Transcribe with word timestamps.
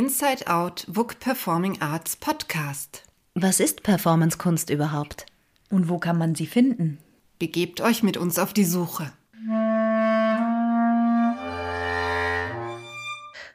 Inside 0.00 0.46
Out 0.46 0.86
WUK 0.88 1.20
Performing 1.20 1.82
Arts 1.82 2.16
Podcast. 2.16 3.02
Was 3.34 3.60
ist 3.60 3.82
Performancekunst 3.82 4.70
überhaupt? 4.70 5.26
Und 5.68 5.90
wo 5.90 5.98
kann 5.98 6.16
man 6.16 6.34
sie 6.34 6.46
finden? 6.46 6.96
Begebt 7.38 7.82
euch 7.82 8.02
mit 8.02 8.16
uns 8.16 8.38
auf 8.38 8.54
die 8.54 8.64
Suche. 8.64 9.12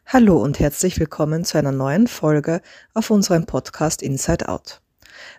Hallo 0.05 0.37
und 0.37 0.59
herzlich 0.59 0.99
willkommen 0.99 1.45
zu 1.45 1.57
einer 1.57 1.71
neuen 1.71 2.05
Folge 2.05 2.61
auf 2.93 3.09
unserem 3.09 3.47
Podcast 3.47 4.03
Inside 4.03 4.47
Out. 4.47 4.81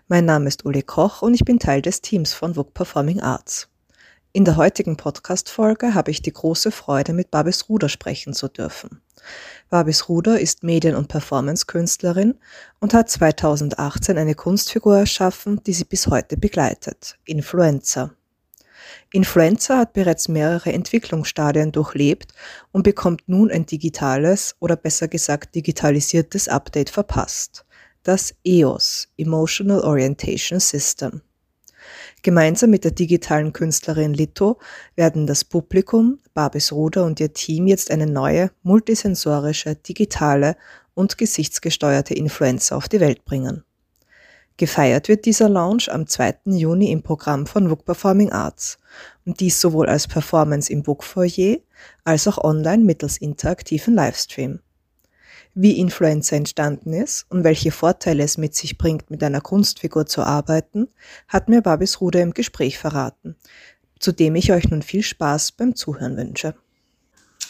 Mein 0.09 0.25
Name 0.25 0.49
ist 0.49 0.65
Uli 0.65 0.83
Koch 0.83 1.21
und 1.21 1.33
ich 1.35 1.45
bin 1.45 1.57
Teil 1.57 1.81
des 1.81 2.01
Teams 2.01 2.33
von 2.33 2.57
WUK 2.57 2.73
Performing 2.73 3.21
Arts. 3.21 3.69
In 4.33 4.43
der 4.43 4.57
heutigen 4.57 4.97
Podcast-Folge 4.97 5.93
habe 5.93 6.11
ich 6.11 6.21
die 6.21 6.33
große 6.33 6.69
Freude, 6.69 7.13
mit 7.13 7.31
Babis 7.31 7.69
Ruder 7.69 7.87
sprechen 7.87 8.33
zu 8.33 8.49
dürfen. 8.49 8.99
Babis 9.69 10.07
Ruder 10.07 10.39
ist 10.39 10.63
Medien- 10.63 10.95
und 10.95 11.07
Performance-Künstlerin 11.07 12.35
und 12.79 12.93
hat 12.93 13.09
2018 13.09 14.17
eine 14.17 14.35
Kunstfigur 14.35 14.97
erschaffen, 14.97 15.61
die 15.65 15.73
sie 15.73 15.85
bis 15.85 16.07
heute 16.07 16.37
begleitet. 16.37 17.17
Influencer. 17.25 18.13
Influencer 19.11 19.77
hat 19.77 19.93
bereits 19.93 20.27
mehrere 20.27 20.71
Entwicklungsstadien 20.73 21.71
durchlebt 21.71 22.33
und 22.71 22.83
bekommt 22.83 23.27
nun 23.27 23.51
ein 23.51 23.65
digitales 23.65 24.55
oder 24.59 24.75
besser 24.75 25.07
gesagt 25.07 25.55
digitalisiertes 25.55 26.47
Update 26.47 26.89
verpasst. 26.89 27.65
Das 28.03 28.33
EOS, 28.45 29.09
Emotional 29.17 29.81
Orientation 29.81 30.59
System. 30.59 31.21
Gemeinsam 32.23 32.71
mit 32.71 32.83
der 32.83 32.91
digitalen 32.91 33.53
Künstlerin 33.53 34.13
Lito 34.13 34.57
werden 34.95 35.27
das 35.27 35.45
Publikum, 35.45 36.19
Babis 36.33 36.71
Ruder 36.71 37.05
und 37.05 37.19
ihr 37.19 37.33
Team 37.33 37.67
jetzt 37.67 37.91
eine 37.91 38.07
neue, 38.07 38.51
multisensorische, 38.63 39.75
digitale 39.75 40.55
und 40.93 41.17
gesichtsgesteuerte 41.17 42.15
Influencer 42.15 42.75
auf 42.75 42.89
die 42.89 42.99
Welt 42.99 43.23
bringen. 43.23 43.63
Gefeiert 44.57 45.07
wird 45.07 45.25
dieser 45.25 45.49
Launch 45.49 45.91
am 45.91 46.07
2. 46.07 46.37
Juni 46.45 46.91
im 46.91 47.03
Programm 47.03 47.45
von 47.45 47.69
WUK 47.69 47.85
Performing 47.85 48.31
Arts 48.31 48.79
und 49.23 49.39
dies 49.39 49.61
sowohl 49.61 49.87
als 49.87 50.07
Performance 50.07 50.73
im 50.73 50.87
WUK 50.87 51.03
Foyer 51.03 51.57
als 52.03 52.27
auch 52.27 52.39
online 52.39 52.83
mittels 52.83 53.17
interaktiven 53.17 53.93
Livestream 53.93 54.59
wie 55.59 55.79
Influencer 55.79 56.35
entstanden 56.35 56.93
ist 56.93 57.25
und 57.29 57.43
welche 57.43 57.71
Vorteile 57.71 58.23
es 58.23 58.37
mit 58.37 58.55
sich 58.55 58.77
bringt, 58.77 59.09
mit 59.09 59.23
einer 59.23 59.41
Kunstfigur 59.41 60.05
zu 60.05 60.21
arbeiten, 60.21 60.87
hat 61.27 61.49
mir 61.49 61.61
Babis 61.61 61.99
Ruder 61.99 62.21
im 62.21 62.35
Gespräch 62.35 62.77
verraten, 62.77 63.35
zu 63.97 64.11
dem 64.11 64.35
ich 64.35 64.51
euch 64.51 64.69
nun 64.69 64.83
viel 64.83 65.01
Spaß 65.01 65.53
beim 65.53 65.75
Zuhören 65.75 66.15
wünsche. 66.15 66.53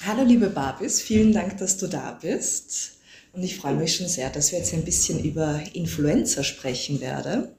Hallo 0.06 0.24
liebe 0.24 0.50
Babis, 0.50 1.02
vielen 1.02 1.34
Dank, 1.34 1.58
dass 1.58 1.76
du 1.76 1.88
da 1.88 2.18
bist. 2.22 2.94
Und 3.34 3.44
ich 3.44 3.58
freue 3.58 3.76
mich 3.76 3.98
schon 3.98 4.08
sehr, 4.08 4.30
dass 4.30 4.54
wir 4.54 4.60
jetzt 4.60 4.74
ein 4.74 4.86
bisschen 4.86 5.22
über 5.22 5.60
Influencer 5.74 6.46
sprechen 6.46 7.02
werden. 7.02 7.50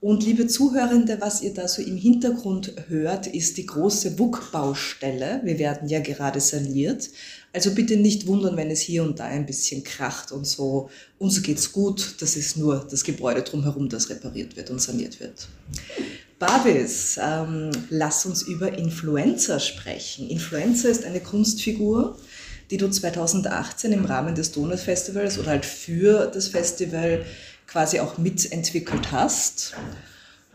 Und 0.00 0.24
liebe 0.24 0.48
Zuhörende, 0.48 1.18
was 1.20 1.40
ihr 1.40 1.54
da 1.54 1.68
so 1.68 1.80
im 1.80 1.96
Hintergrund 1.96 2.74
hört, 2.88 3.28
ist 3.28 3.56
die 3.56 3.64
große 3.64 4.18
WUK-Baustelle. 4.18 5.40
Wir 5.44 5.58
werden 5.58 5.88
ja 5.88 6.00
gerade 6.00 6.40
saniert. 6.40 7.08
Also 7.54 7.70
bitte 7.70 7.96
nicht 7.96 8.26
wundern, 8.26 8.56
wenn 8.56 8.68
es 8.70 8.80
hier 8.80 9.04
und 9.04 9.20
da 9.20 9.26
ein 9.26 9.46
bisschen 9.46 9.84
kracht 9.84 10.32
und 10.32 10.44
so. 10.44 10.90
Uns 11.18 11.40
geht's 11.40 11.70
gut. 11.70 12.16
Das 12.20 12.34
ist 12.34 12.56
nur 12.56 12.84
das 12.90 13.04
Gebäude 13.04 13.42
drumherum, 13.42 13.88
das 13.88 14.10
repariert 14.10 14.56
wird 14.56 14.70
und 14.70 14.82
saniert 14.82 15.20
wird. 15.20 15.46
Babis, 16.40 17.16
ähm, 17.22 17.70
lass 17.90 18.26
uns 18.26 18.42
über 18.42 18.76
Influencer 18.76 19.60
sprechen. 19.60 20.28
Influencer 20.28 20.88
ist 20.88 21.04
eine 21.04 21.20
Kunstfigur, 21.20 22.18
die 22.72 22.76
du 22.76 22.90
2018 22.90 23.92
im 23.92 24.04
Rahmen 24.04 24.34
des 24.34 24.50
Donut 24.50 24.80
Festivals 24.80 25.38
oder 25.38 25.50
halt 25.50 25.64
für 25.64 26.26
das 26.26 26.48
Festival 26.48 27.24
quasi 27.68 28.00
auch 28.00 28.18
mitentwickelt 28.18 29.12
hast. 29.12 29.74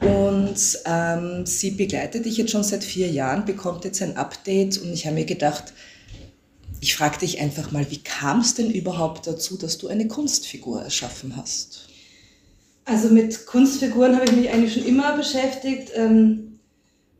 Und 0.01 0.79
ähm, 0.85 1.45
sie 1.45 1.71
begleitet 1.71 2.25
dich 2.25 2.35
jetzt 2.35 2.51
schon 2.51 2.63
seit 2.63 2.83
vier 2.83 3.09
Jahren, 3.09 3.45
bekommt 3.45 3.85
jetzt 3.85 4.01
ein 4.01 4.17
Update 4.17 4.77
und 4.79 4.91
ich 4.91 5.05
habe 5.05 5.15
mir 5.15 5.25
gedacht, 5.25 5.73
ich 6.81 6.95
frage 6.95 7.19
dich 7.19 7.39
einfach 7.39 7.71
mal, 7.71 7.89
wie 7.91 8.01
kam 8.01 8.39
es 8.39 8.53
denn 8.55 8.71
überhaupt 8.71 9.27
dazu, 9.27 9.57
dass 9.57 9.77
du 9.77 9.87
eine 9.87 10.07
Kunstfigur 10.07 10.81
erschaffen 10.81 11.35
hast? 11.35 11.87
Also 12.85 13.09
mit 13.09 13.45
Kunstfiguren 13.45 14.15
habe 14.15 14.25
ich 14.25 14.31
mich 14.31 14.49
eigentlich 14.49 14.73
schon 14.73 14.85
immer 14.85 15.15
beschäftigt. 15.15 15.91
Ähm, 15.95 16.59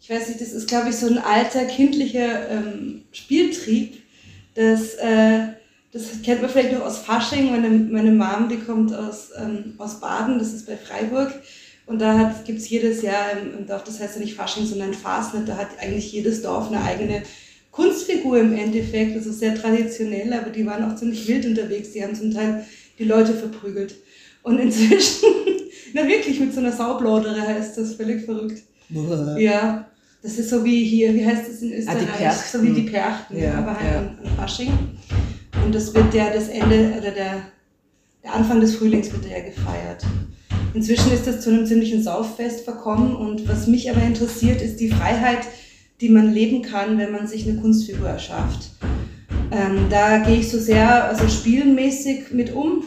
ich 0.01 0.09
weiß 0.09 0.29
nicht, 0.29 0.41
das 0.41 0.53
ist, 0.53 0.67
glaube 0.67 0.89
ich, 0.89 0.95
so 0.95 1.07
ein 1.07 1.17
alter 1.17 1.65
kindlicher 1.65 2.49
ähm, 2.49 3.03
Spieltrieb. 3.11 4.01
Das, 4.55 4.95
äh, 4.95 5.49
das 5.91 6.21
kennt 6.23 6.41
man 6.41 6.49
vielleicht 6.49 6.73
noch 6.73 6.85
aus 6.85 6.99
Fasching. 6.99 7.51
Meine, 7.51 7.69
meine 7.69 8.11
Mom, 8.11 8.49
die 8.49 8.57
kommt 8.57 8.93
aus, 8.93 9.29
ähm, 9.37 9.75
aus 9.77 9.99
Baden, 9.99 10.39
das 10.39 10.53
ist 10.53 10.65
bei 10.65 10.77
Freiburg. 10.77 11.33
Und 11.85 11.99
da 11.99 12.35
gibt 12.45 12.59
es 12.59 12.69
jedes 12.69 13.01
Jahr 13.01 13.31
im, 13.31 13.67
Dorf, 13.67 13.83
das 13.83 13.99
heißt 13.99 14.15
ja 14.15 14.21
nicht 14.21 14.35
Fasching, 14.35 14.65
sondern 14.65 14.93
Fasnet, 14.93 15.49
da 15.49 15.57
hat 15.57 15.69
eigentlich 15.79 16.11
jedes 16.11 16.41
Dorf 16.41 16.67
eine 16.67 16.83
eigene 16.83 17.23
Kunstfigur 17.71 18.39
im 18.39 18.53
Endeffekt, 18.53 19.15
das 19.15 19.25
ist 19.25 19.39
sehr 19.39 19.55
traditionell, 19.55 20.33
aber 20.33 20.49
die 20.49 20.65
waren 20.65 20.83
auch 20.83 20.95
ziemlich 20.95 21.27
wild 21.27 21.45
unterwegs. 21.45 21.91
Die 21.91 22.03
haben 22.03 22.15
zum 22.15 22.33
Teil 22.33 22.65
die 22.97 23.03
Leute 23.03 23.33
verprügelt. 23.33 23.95
Und 24.43 24.59
inzwischen, 24.59 25.27
na 25.93 26.07
wirklich, 26.07 26.39
mit 26.39 26.53
so 26.53 26.59
einer 26.59 26.71
Saublodere 26.71 27.41
heißt 27.41 27.77
das, 27.77 27.95
völlig 27.95 28.25
verrückt. 28.25 28.63
Ja, 29.37 29.85
das 30.21 30.37
ist 30.37 30.49
so 30.49 30.65
wie 30.65 30.83
hier, 30.83 31.13
wie 31.13 31.25
heißt 31.25 31.47
das 31.47 31.61
in 31.61 31.73
Österreich? 31.73 32.07
Ah, 32.25 32.31
so 32.31 32.61
wie 32.61 32.73
die 32.73 32.89
Perchten, 32.89 33.37
ja, 33.37 33.53
aber 33.53 33.79
halt 33.79 33.91
ja. 33.91 33.99
an, 33.99 34.35
Fasching. 34.35 34.73
Und 35.63 35.73
das 35.73 35.93
wird 35.93 36.13
ja 36.13 36.29
das 36.33 36.49
Ende, 36.49 36.93
oder 36.97 37.11
der, 37.11 37.43
der 38.23 38.33
Anfang 38.33 38.59
des 38.59 38.75
Frühlings 38.75 39.11
wird 39.13 39.25
ja 39.25 39.39
gefeiert. 39.39 40.03
Inzwischen 40.73 41.11
ist 41.11 41.25
das 41.25 41.41
zu 41.41 41.49
einem 41.49 41.65
ziemlichen 41.65 42.03
Sauffest 42.03 42.61
verkommen 42.61 43.15
und 43.15 43.47
was 43.47 43.67
mich 43.67 43.89
aber 43.89 44.01
interessiert, 44.01 44.61
ist 44.61 44.79
die 44.79 44.89
Freiheit, 44.89 45.45
die 46.01 46.09
man 46.09 46.33
leben 46.33 46.61
kann, 46.61 46.97
wenn 46.97 47.11
man 47.11 47.27
sich 47.27 47.47
eine 47.47 47.59
Kunstfigur 47.59 48.07
erschafft. 48.07 48.71
Ähm, 49.51 49.87
da 49.89 50.19
gehe 50.19 50.39
ich 50.39 50.49
so 50.49 50.59
sehr 50.59 51.05
also 51.05 51.27
spielmäßig 51.27 52.31
mit 52.31 52.53
um. 52.53 52.83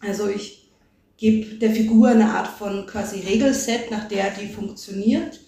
Also 0.00 0.28
ich 0.28 0.70
gebe 1.16 1.56
der 1.56 1.72
Figur 1.72 2.08
eine 2.08 2.30
Art 2.30 2.48
von 2.48 2.86
quasi 2.86 3.20
Regelset, 3.20 3.90
nach 3.90 4.08
der 4.08 4.30
die 4.30 4.46
funktioniert. 4.46 5.40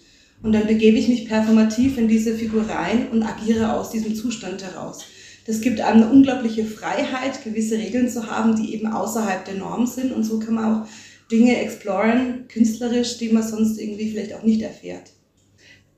Und 0.43 0.53
dann 0.53 0.67
begebe 0.67 0.97
ich 0.97 1.07
mich 1.07 1.27
performativ 1.27 1.97
in 1.97 2.07
diese 2.07 2.35
Figur 2.35 2.63
rein 2.67 3.09
und 3.11 3.23
agiere 3.23 3.73
aus 3.73 3.91
diesem 3.91 4.15
Zustand 4.15 4.63
heraus. 4.63 5.05
Das 5.45 5.61
gibt 5.61 5.81
einem 5.81 6.03
eine 6.03 6.11
unglaubliche 6.11 6.65
Freiheit, 6.65 7.43
gewisse 7.43 7.77
Regeln 7.77 8.09
zu 8.09 8.29
haben, 8.29 8.55
die 8.55 8.73
eben 8.73 8.87
außerhalb 8.87 9.45
der 9.45 9.55
Norm 9.55 9.87
sind. 9.87 10.11
Und 10.11 10.23
so 10.23 10.39
kann 10.39 10.55
man 10.55 10.65
auch 10.65 10.87
Dinge 11.31 11.59
exploren, 11.61 12.47
künstlerisch, 12.47 13.17
die 13.17 13.29
man 13.29 13.43
sonst 13.43 13.79
irgendwie 13.79 14.09
vielleicht 14.11 14.33
auch 14.33 14.43
nicht 14.43 14.61
erfährt. 14.61 15.11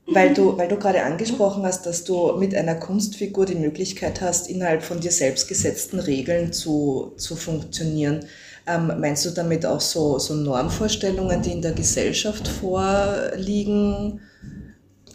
Weil 0.06 0.34
du, 0.34 0.58
weil 0.58 0.68
du 0.68 0.76
gerade 0.76 1.02
angesprochen 1.02 1.64
hast, 1.64 1.86
dass 1.86 2.04
du 2.04 2.36
mit 2.36 2.54
einer 2.54 2.74
Kunstfigur 2.74 3.46
die 3.46 3.54
Möglichkeit 3.54 4.20
hast, 4.20 4.50
innerhalb 4.50 4.82
von 4.82 5.00
dir 5.00 5.10
selbst 5.10 5.48
gesetzten 5.48 5.98
Regeln 5.98 6.52
zu, 6.52 7.12
zu 7.16 7.36
funktionieren. 7.36 8.26
Ähm, 8.66 8.92
meinst 9.00 9.24
du 9.24 9.30
damit 9.30 9.64
auch 9.64 9.80
so, 9.80 10.18
so 10.18 10.34
Normvorstellungen, 10.34 11.40
die 11.40 11.52
in 11.52 11.62
der 11.62 11.72
Gesellschaft 11.72 12.48
vorliegen? 12.48 14.20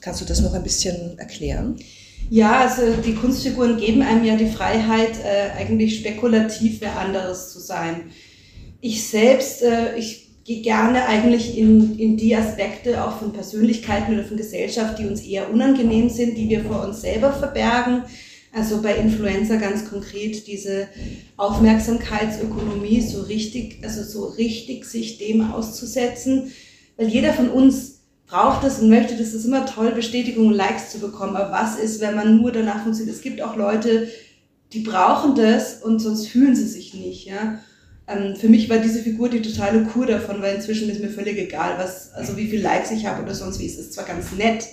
Kannst 0.01 0.21
du 0.21 0.25
das 0.25 0.41
noch 0.41 0.53
ein 0.53 0.63
bisschen 0.63 1.19
erklären? 1.19 1.77
Ja, 2.29 2.61
also 2.61 3.01
die 3.03 3.15
Kunstfiguren 3.15 3.77
geben 3.77 4.01
einem 4.01 4.23
ja 4.23 4.35
die 4.35 4.49
Freiheit, 4.49 5.19
äh, 5.23 5.59
eigentlich 5.59 5.99
spekulativ 5.99 6.81
wer 6.81 6.97
anderes 6.97 7.51
zu 7.51 7.59
sein. 7.59 8.11
Ich 8.81 9.07
selbst, 9.07 9.63
äh, 9.63 9.97
ich 9.97 10.28
gehe 10.49 10.63
gerne 10.63 11.05
eigentlich 11.05 11.59
in, 11.59 11.99
in 11.99 12.17
die 12.17 12.35
Aspekte 12.35 13.05
auch 13.05 13.19
von 13.19 13.33
Persönlichkeiten 13.33 14.15
oder 14.15 14.23
von 14.23 14.35
Gesellschaft, 14.35 14.97
die 14.97 15.05
uns 15.05 15.21
eher 15.21 15.51
unangenehm 15.51 16.09
sind, 16.09 16.35
die 16.35 16.49
wir 16.49 16.65
vor 16.65 16.83
uns 16.87 17.01
selber 17.01 17.31
verbergen. 17.31 18.01
Also 18.51 18.81
bei 18.81 18.95
Influencer 18.95 19.57
ganz 19.57 19.87
konkret 19.87 20.47
diese 20.47 20.87
Aufmerksamkeitsökonomie 21.37 22.99
so 23.01 23.21
richtig, 23.21 23.77
also 23.83 24.01
so 24.01 24.25
richtig 24.25 24.85
sich 24.85 25.19
dem 25.19 25.51
auszusetzen, 25.51 26.51
weil 26.97 27.09
jeder 27.09 27.33
von 27.33 27.51
uns 27.51 27.99
braucht 28.25 28.63
es 28.63 28.79
und 28.79 28.89
möchte, 28.89 29.15
das 29.15 29.35
ist 29.35 29.45
immer 29.45 29.67
toll, 29.67 29.91
Bestätigung 29.91 30.47
und 30.47 30.55
Likes 30.55 30.91
zu 30.91 30.97
bekommen. 30.97 31.35
Aber 31.35 31.51
was 31.51 31.77
ist, 31.77 32.01
wenn 32.01 32.15
man 32.15 32.37
nur 32.37 32.51
danach 32.51 32.81
funktioniert? 32.81 33.15
Es 33.15 33.21
gibt 33.21 33.43
auch 33.43 33.55
Leute, 33.55 34.07
die 34.73 34.79
brauchen 34.79 35.35
das 35.35 35.83
und 35.83 35.99
sonst 35.99 36.27
fühlen 36.27 36.55
sie 36.55 36.67
sich 36.67 36.95
nicht, 36.95 37.27
ja. 37.27 37.59
Ähm, 38.09 38.35
für 38.35 38.49
mich 38.49 38.69
war 38.69 38.79
diese 38.79 38.99
Figur 38.99 39.29
die 39.29 39.41
totale 39.41 39.83
Kur 39.83 40.05
davon, 40.05 40.41
weil 40.41 40.55
inzwischen 40.55 40.89
ist 40.89 41.01
mir 41.01 41.09
völlig 41.09 41.37
egal, 41.37 41.77
was, 41.77 42.11
also 42.13 42.35
wie 42.35 42.47
viel 42.47 42.61
Likes 42.61 42.91
ich 42.91 43.05
habe 43.05 43.23
oder 43.23 43.35
sonst 43.35 43.59
wie. 43.59 43.67
Es 43.67 43.77
ist 43.77 43.93
zwar 43.93 44.05
ganz 44.05 44.31
nett, 44.31 44.65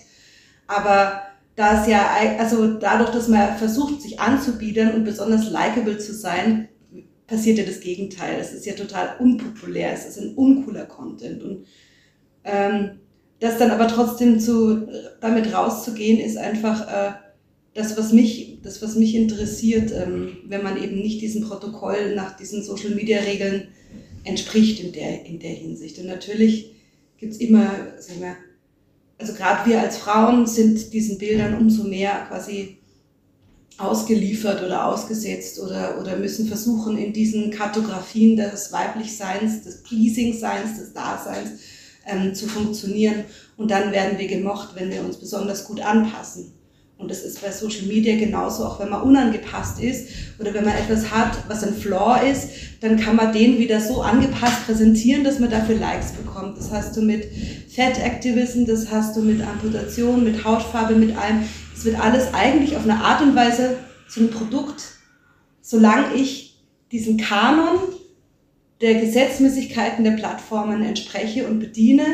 aber 0.66 1.22
da 1.54 1.80
es 1.80 1.88
ja, 1.88 2.06
also 2.38 2.74
dadurch, 2.74 3.10
dass 3.10 3.28
man 3.28 3.56
versucht, 3.56 4.02
sich 4.02 4.20
anzubiedern 4.20 4.94
und 4.94 5.04
besonders 5.04 5.50
likable 5.50 5.98
zu 5.98 6.14
sein, 6.14 6.68
passiert 7.26 7.58
ja 7.58 7.64
das 7.64 7.80
Gegenteil. 7.80 8.38
Es 8.40 8.52
ist 8.52 8.66
ja 8.66 8.74
total 8.74 9.16
unpopulär, 9.18 9.92
es 9.92 10.06
ist 10.06 10.18
ein 10.18 10.34
uncooler 10.34 10.84
Content. 10.84 11.42
Und 11.42 11.66
ähm, 12.44 13.00
das 13.40 13.58
dann 13.58 13.70
aber 13.70 13.88
trotzdem 13.88 14.38
zu, 14.38 14.86
damit 15.20 15.52
rauszugehen, 15.52 16.20
ist 16.20 16.36
einfach 16.36 16.88
äh, 16.88 17.12
das, 17.76 17.96
was 17.98 18.12
mich, 18.12 18.58
das, 18.62 18.80
was 18.80 18.96
mich 18.96 19.14
interessiert, 19.14 19.92
ähm, 19.92 20.38
wenn 20.46 20.62
man 20.62 20.82
eben 20.82 20.96
nicht 20.96 21.20
diesem 21.20 21.42
Protokoll 21.42 22.14
nach 22.14 22.36
diesen 22.36 22.64
Social-Media-Regeln 22.64 23.68
entspricht 24.24 24.80
in 24.80 24.92
der, 24.92 25.26
in 25.26 25.38
der 25.38 25.50
Hinsicht. 25.50 25.98
Und 25.98 26.06
natürlich 26.06 26.74
gibt 27.18 27.34
es 27.34 27.38
immer, 27.38 27.70
sagen 27.98 28.20
wir, 28.20 28.36
also 29.18 29.34
gerade 29.34 29.68
wir 29.68 29.80
als 29.80 29.98
Frauen 29.98 30.46
sind 30.46 30.92
diesen 30.92 31.18
Bildern 31.18 31.54
umso 31.54 31.84
mehr 31.84 32.26
quasi 32.28 32.78
ausgeliefert 33.78 34.62
oder 34.62 34.86
ausgesetzt 34.86 35.60
oder, 35.60 36.00
oder 36.00 36.16
müssen 36.16 36.48
versuchen, 36.48 36.96
in 36.96 37.12
diesen 37.12 37.50
Kartografien 37.50 38.36
des 38.36 38.72
Weiblichseins, 38.72 39.64
des 39.64 39.82
Pleasing-Seins, 39.82 40.78
des 40.78 40.94
Daseins 40.94 41.60
ähm, 42.06 42.34
zu 42.34 42.46
funktionieren. 42.46 43.24
Und 43.58 43.70
dann 43.70 43.92
werden 43.92 44.18
wir 44.18 44.28
gemocht, 44.28 44.70
wenn 44.74 44.90
wir 44.90 45.02
uns 45.02 45.18
besonders 45.18 45.64
gut 45.66 45.80
anpassen. 45.80 46.55
Und 46.98 47.10
das 47.10 47.22
ist 47.22 47.42
bei 47.42 47.50
Social 47.50 47.86
Media 47.86 48.16
genauso, 48.16 48.64
auch 48.64 48.80
wenn 48.80 48.88
man 48.88 49.02
unangepasst 49.02 49.80
ist 49.80 50.08
oder 50.38 50.54
wenn 50.54 50.64
man 50.64 50.74
etwas 50.74 51.10
hat, 51.10 51.36
was 51.46 51.62
ein 51.62 51.74
Flaw 51.74 52.18
ist, 52.26 52.48
dann 52.80 52.98
kann 52.98 53.16
man 53.16 53.34
den 53.34 53.58
wieder 53.58 53.80
so 53.80 54.00
angepasst 54.00 54.64
präsentieren, 54.64 55.22
dass 55.22 55.38
man 55.38 55.50
dafür 55.50 55.76
Likes 55.76 56.12
bekommt. 56.12 56.56
Das 56.56 56.70
hast 56.72 56.96
du 56.96 57.02
mit 57.02 57.24
Fat 57.74 57.98
Activism, 58.02 58.64
das 58.64 58.90
hast 58.90 59.14
du 59.14 59.20
mit 59.20 59.42
Amputation, 59.42 60.24
mit 60.24 60.42
Hautfarbe, 60.42 60.94
mit 60.94 61.16
allem. 61.16 61.42
Es 61.74 61.84
wird 61.84 62.00
alles 62.00 62.32
eigentlich 62.32 62.76
auf 62.76 62.84
eine 62.84 62.96
Art 62.96 63.20
und 63.20 63.36
Weise 63.36 63.76
zu 64.08 64.20
einem 64.20 64.30
Produkt, 64.30 64.82
solange 65.60 66.14
ich 66.14 66.64
diesen 66.92 67.18
Kanon 67.18 67.78
der 68.80 68.94
Gesetzmäßigkeiten 68.94 70.02
der 70.02 70.12
Plattformen 70.12 70.82
entspreche 70.82 71.46
und 71.46 71.60
bediene, 71.60 72.04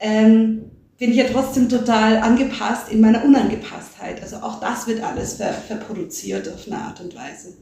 ähm, 0.00 0.71
bin 1.02 1.10
ich 1.10 1.16
ja 1.16 1.24
trotzdem 1.24 1.68
total 1.68 2.18
angepasst 2.18 2.88
in 2.88 3.00
meiner 3.00 3.24
Unangepasstheit. 3.24 4.22
Also 4.22 4.36
auch 4.36 4.60
das 4.60 4.86
wird 4.86 5.02
alles 5.02 5.32
ver 5.32 5.52
verproduziert 5.52 6.48
auf 6.48 6.68
eine 6.68 6.78
Art 6.78 7.00
und 7.00 7.16
Weise. 7.16 7.54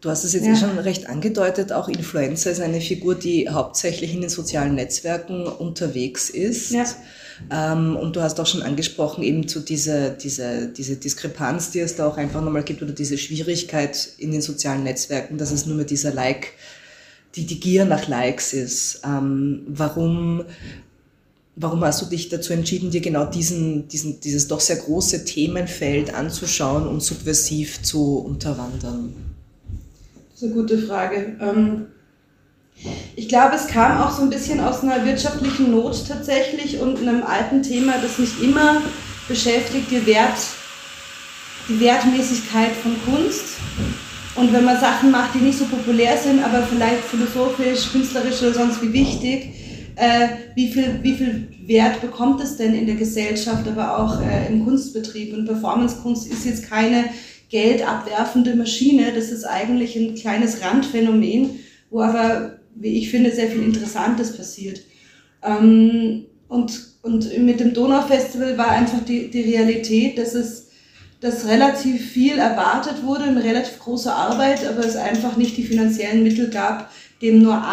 Du 0.00 0.08
hast 0.08 0.24
es 0.24 0.32
jetzt 0.32 0.46
ja. 0.46 0.54
eh 0.54 0.56
schon 0.56 0.78
recht 0.78 1.06
angedeutet, 1.06 1.70
auch 1.70 1.86
Influencer 1.86 2.50
ist 2.50 2.60
eine 2.60 2.80
Figur, 2.80 3.14
die 3.14 3.50
hauptsächlich 3.50 4.14
in 4.14 4.22
den 4.22 4.30
sozialen 4.30 4.74
Netzwerken 4.74 5.46
unterwegs 5.46 6.30
ist. 6.30 6.70
Ja. 6.70 6.86
Ähm, 7.50 7.94
und 7.94 8.16
du 8.16 8.22
hast 8.22 8.40
auch 8.40 8.46
schon 8.46 8.62
angesprochen, 8.62 9.22
eben 9.22 9.46
zu 9.48 9.60
dieser, 9.60 10.08
diese, 10.08 10.68
diese 10.68 10.96
Diskrepanz, 10.96 11.72
die 11.72 11.80
es 11.80 11.96
da 11.96 12.08
auch 12.08 12.16
einfach 12.16 12.40
nochmal 12.40 12.64
gibt, 12.64 12.80
oder 12.82 12.92
diese 12.92 13.18
Schwierigkeit 13.18 14.08
in 14.16 14.32
den 14.32 14.40
sozialen 14.40 14.82
Netzwerken, 14.82 15.36
dass 15.36 15.50
es 15.50 15.66
nur 15.66 15.76
mehr 15.76 15.84
dieser 15.84 16.14
Like, 16.14 16.54
die, 17.34 17.44
die 17.44 17.60
Gier 17.60 17.84
nach 17.84 18.08
Likes 18.08 18.54
ist. 18.54 19.02
Ähm, 19.04 19.60
warum, 19.66 20.46
warum 21.56 21.82
hast 21.84 22.02
du 22.02 22.06
dich 22.06 22.28
dazu 22.28 22.52
entschieden, 22.52 22.90
dir 22.90 23.00
genau 23.00 23.24
diesen, 23.24 23.88
diesen, 23.88 24.20
dieses 24.20 24.46
doch 24.46 24.60
sehr 24.60 24.76
große 24.76 25.24
Themenfeld 25.24 26.14
anzuschauen 26.14 26.86
und 26.86 27.02
subversiv 27.02 27.82
zu 27.82 28.18
unterwandern? 28.18 29.14
Das 30.30 30.42
ist 30.42 30.44
eine 30.44 30.54
gute 30.54 30.78
Frage. 30.78 31.36
Ähm 31.40 31.86
ich 33.16 33.30
glaube, 33.30 33.56
es 33.56 33.68
kam 33.68 34.02
auch 34.02 34.14
so 34.14 34.20
ein 34.20 34.28
bisschen 34.28 34.60
aus 34.60 34.82
einer 34.82 35.06
wirtschaftlichen 35.06 35.70
Not 35.70 36.06
tatsächlich 36.06 36.78
und 36.78 36.98
einem 36.98 37.22
alten 37.22 37.62
Thema, 37.62 37.94
das 38.02 38.18
mich 38.18 38.42
immer 38.42 38.82
beschäftigt, 39.28 39.90
die, 39.90 40.04
Wert, 40.04 40.36
die 41.70 41.80
Wertmäßigkeit 41.80 42.72
von 42.82 42.94
Kunst. 43.06 43.56
Und 44.34 44.52
wenn 44.52 44.66
man 44.66 44.78
Sachen 44.78 45.10
macht, 45.10 45.34
die 45.34 45.38
nicht 45.38 45.58
so 45.58 45.64
populär 45.64 46.18
sind, 46.18 46.44
aber 46.44 46.62
vielleicht 46.64 47.02
philosophisch, 47.04 47.90
künstlerisch 47.90 48.42
oder 48.42 48.52
sonst 48.52 48.82
wie 48.82 48.92
wichtig, 48.92 49.54
äh, 49.96 50.28
wie, 50.54 50.68
viel, 50.68 51.00
wie 51.02 51.14
viel 51.14 51.48
Wert 51.66 52.00
bekommt 52.00 52.40
es 52.40 52.56
denn 52.56 52.74
in 52.74 52.86
der 52.86 52.96
Gesellschaft, 52.96 53.66
aber 53.66 53.98
auch 53.98 54.22
äh, 54.22 54.46
im 54.48 54.64
Kunstbetrieb? 54.64 55.34
Und 55.34 55.46
Performancekunst 55.46 56.30
ist 56.30 56.46
jetzt 56.46 56.68
keine 56.68 57.06
geldabwerfende 57.48 58.54
Maschine, 58.56 59.12
das 59.14 59.30
ist 59.30 59.44
eigentlich 59.44 59.96
ein 59.96 60.14
kleines 60.14 60.62
Randphänomen, 60.62 61.60
wo 61.90 62.00
aber 62.02 62.58
wie 62.74 62.98
ich 62.98 63.10
finde, 63.10 63.30
sehr 63.30 63.48
viel 63.48 63.62
Interessantes 63.62 64.36
passiert. 64.36 64.80
Ähm, 65.42 66.26
und, 66.48 66.94
und 67.02 67.38
mit 67.38 67.60
dem 67.60 67.72
Donaufestival 67.72 68.58
war 68.58 68.68
einfach 68.68 69.02
die, 69.04 69.30
die 69.30 69.42
Realität, 69.42 70.18
dass 70.18 70.34
es 70.34 70.66
dass 71.18 71.46
relativ 71.46 72.10
viel 72.10 72.38
erwartet 72.38 73.02
wurde, 73.02 73.24
eine 73.24 73.42
relativ 73.42 73.78
große 73.78 74.12
Arbeit, 74.12 74.66
aber 74.66 74.84
es 74.84 74.96
einfach 74.96 75.38
nicht 75.38 75.56
die 75.56 75.64
finanziellen 75.64 76.22
Mittel 76.22 76.50
gab, 76.50 76.90
dem 77.22 77.42
nur 77.42 77.64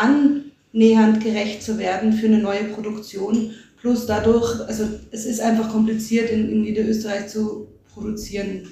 annähernd 0.73 1.23
gerecht 1.23 1.63
zu 1.63 1.77
werden 1.77 2.13
für 2.13 2.27
eine 2.27 2.39
neue 2.39 2.65
Produktion. 2.65 3.51
Plus 3.79 4.05
dadurch, 4.05 4.61
also 4.67 4.85
es 5.11 5.25
ist 5.25 5.41
einfach 5.41 5.69
kompliziert 5.71 6.29
in, 6.29 6.49
in 6.49 6.61
Niederösterreich 6.61 7.27
zu 7.27 7.67
produzieren. 7.93 8.67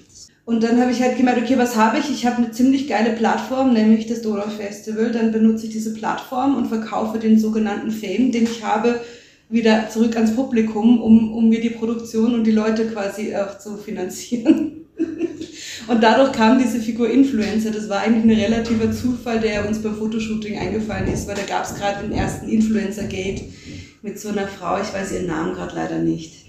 Und 0.46 0.64
dann 0.64 0.82
habe 0.82 0.92
ich 0.92 1.02
halt 1.02 1.18
gemeint, 1.18 1.38
okay, 1.38 1.58
was 1.58 1.76
habe 1.76 2.00
ich? 2.00 2.10
Ich 2.10 2.26
habe 2.26 2.38
eine 2.38 2.52
ziemlich 2.52 2.88
geile 2.88 3.12
Plattform, 3.12 3.74
nämlich 3.74 4.08
das 4.08 4.22
Donau 4.22 4.50
Festival. 4.50 5.12
Dann 5.12 5.32
benutze 5.32 5.68
ich 5.68 5.72
diese 5.72 5.94
Plattform 5.94 6.56
und 6.56 6.68
verkaufe 6.68 7.20
den 7.20 7.38
sogenannten 7.38 7.92
Fame, 7.92 8.32
den 8.32 8.44
ich 8.44 8.64
habe, 8.64 9.02
wieder 9.50 9.90
zurück 9.90 10.16
ans 10.16 10.36
Publikum, 10.36 11.02
um, 11.02 11.34
um 11.34 11.50
mir 11.50 11.62
die 11.62 11.70
Produktion 11.70 12.34
und 12.34 12.46
die 12.46 12.52
Leute 12.52 12.88
quasi 12.88 13.36
auch 13.36 13.60
zu 13.60 13.78
finanzieren. 13.78 14.86
Und 15.92 16.02
dadurch 16.02 16.32
kam 16.32 16.58
diese 16.58 16.80
Figur 16.80 17.10
Influencer. 17.10 17.70
Das 17.70 17.90
war 17.90 18.00
eigentlich 18.00 18.24
ein 18.24 18.42
relativer 18.42 18.94
Zufall, 18.94 19.42
der 19.42 19.68
uns 19.68 19.84
beim 19.84 19.94
Fotoshooting 19.94 20.58
eingefallen 20.58 21.12
ist, 21.12 21.28
weil 21.28 21.36
da 21.36 21.42
gab 21.42 21.66
es 21.66 21.76
gerade 21.76 22.08
den 22.08 22.14
ersten 22.14 22.48
Influencer-Gate 22.48 23.44
mit 24.02 24.18
so 24.18 24.30
einer 24.30 24.48
Frau, 24.48 24.82
ich 24.82 24.94
weiß 24.94 25.12
ihren 25.12 25.28
Namen 25.28 25.54
gerade 25.54 25.76
leider 25.76 25.98
nicht. 25.98 26.46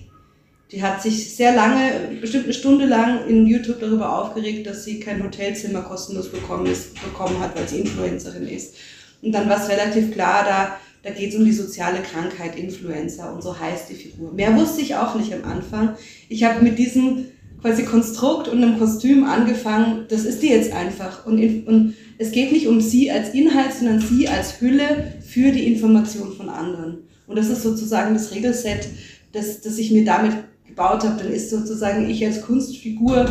Die 0.70 0.80
hat 0.80 1.02
sich 1.02 1.34
sehr 1.34 1.56
lange, 1.56 2.18
bestimmt 2.20 2.44
eine 2.44 2.52
Stunde 2.52 2.86
lang 2.86 3.26
in 3.26 3.48
YouTube 3.48 3.80
darüber 3.80 4.16
aufgeregt, 4.16 4.64
dass 4.64 4.84
sie 4.84 5.00
kein 5.00 5.20
Hotelzimmer 5.24 5.80
kostenlos 5.80 6.30
bekommen, 6.30 6.66
ist, 6.66 6.94
bekommen 7.02 7.40
hat, 7.40 7.56
weil 7.56 7.66
sie 7.68 7.80
Influencerin 7.80 8.46
ist. 8.46 8.76
Und 9.22 9.32
dann 9.32 9.48
war 9.48 9.60
es 9.60 9.68
relativ 9.68 10.12
klar, 10.12 10.44
da, 10.44 10.78
da 11.02 11.10
geht 11.10 11.30
es 11.30 11.36
um 11.36 11.44
die 11.44 11.52
soziale 11.52 11.98
Krankheit 11.98 12.56
Influencer 12.56 13.34
und 13.34 13.42
so 13.42 13.58
heißt 13.58 13.90
die 13.90 13.94
Figur. 13.94 14.32
Mehr 14.32 14.56
wusste 14.56 14.82
ich 14.82 14.94
auch 14.94 15.16
nicht 15.16 15.34
am 15.34 15.42
Anfang. 15.44 15.96
Ich 16.28 16.44
habe 16.44 16.62
mit 16.62 16.78
diesem 16.78 17.26
quasi 17.62 17.84
Konstrukt 17.84 18.48
und 18.48 18.62
einem 18.62 18.78
Kostüm 18.78 19.24
angefangen, 19.24 20.06
das 20.08 20.24
ist 20.24 20.42
die 20.42 20.48
jetzt 20.48 20.72
einfach. 20.72 21.24
Und, 21.24 21.38
in, 21.38 21.64
und 21.64 21.94
es 22.18 22.32
geht 22.32 22.52
nicht 22.52 22.66
um 22.66 22.80
sie 22.80 23.10
als 23.10 23.32
Inhalt, 23.34 23.72
sondern 23.72 24.00
sie 24.00 24.28
als 24.28 24.60
Hülle 24.60 25.14
für 25.24 25.52
die 25.52 25.72
Information 25.72 26.32
von 26.36 26.48
anderen. 26.48 26.98
Und 27.26 27.36
das 27.36 27.48
ist 27.48 27.62
sozusagen 27.62 28.14
das 28.14 28.32
Regelset, 28.32 28.88
das, 29.32 29.60
das 29.60 29.78
ich 29.78 29.92
mir 29.92 30.04
damit 30.04 30.32
gebaut 30.66 31.04
habe, 31.04 31.22
dann 31.22 31.32
ist 31.32 31.50
sozusagen 31.50 32.10
ich 32.10 32.24
als 32.26 32.42
Kunstfigur 32.42 33.26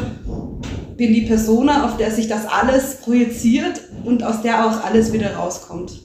bin 0.96 1.14
die 1.14 1.22
Persona, 1.22 1.86
auf 1.86 1.98
der 1.98 2.12
sich 2.12 2.28
das 2.28 2.46
alles 2.46 2.96
projiziert 2.96 3.82
und 4.06 4.24
aus 4.24 4.42
der 4.42 4.66
auch 4.66 4.84
alles 4.84 5.12
wieder 5.12 5.36
rauskommt. 5.36 6.04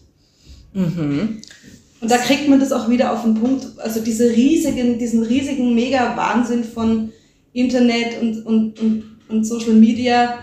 Mhm. 0.72 1.40
Und 2.00 2.10
da 2.10 2.18
kriegt 2.18 2.48
man 2.48 2.60
das 2.60 2.72
auch 2.72 2.88
wieder 2.88 3.12
auf 3.12 3.22
den 3.22 3.34
Punkt, 3.34 3.66
also 3.78 4.00
diese 4.00 4.30
riesigen, 4.30 4.98
diesen 4.98 5.22
riesigen 5.22 5.74
Mega-Wahnsinn 5.74 6.64
von 6.64 7.12
Internet 7.56 8.20
und, 8.20 8.44
und, 8.44 8.78
und, 8.80 9.18
und 9.28 9.44
Social 9.44 9.72
Media 9.72 10.38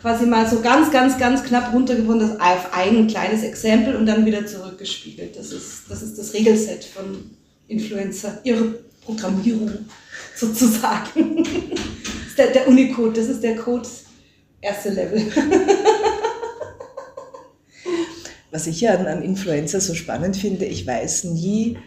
quasi 0.00 0.26
mal 0.26 0.48
so 0.48 0.60
ganz, 0.60 0.90
ganz, 0.90 1.18
ganz 1.18 1.42
knapp 1.42 1.72
runtergebrochen, 1.72 2.20
das 2.20 2.40
auf 2.40 2.72
ein 2.72 3.06
kleines 3.06 3.42
Exempel 3.42 3.96
und 3.96 4.06
dann 4.06 4.26
wieder 4.26 4.46
zurückgespiegelt. 4.46 5.36
Das 5.36 5.52
ist 5.52 5.84
das, 5.88 6.02
ist 6.02 6.18
das 6.18 6.34
Regelset 6.34 6.84
von 6.84 7.30
Influencer, 7.68 8.40
ihre 8.44 8.74
Programmierung 9.04 9.70
sozusagen. 10.36 11.44
das 11.44 12.34
der, 12.36 12.48
der 12.48 12.68
Unicode, 12.68 13.20
das 13.20 13.28
ist 13.28 13.42
der 13.42 13.56
Code 13.56 13.88
erste 14.60 14.90
Level. 14.90 15.22
Was 18.50 18.66
ich 18.66 18.80
ja 18.80 18.94
an 18.94 19.22
Influencer 19.22 19.80
so 19.80 19.94
spannend 19.94 20.36
finde, 20.36 20.64
ich 20.64 20.86
weiß 20.86 21.24
nie, 21.24 21.78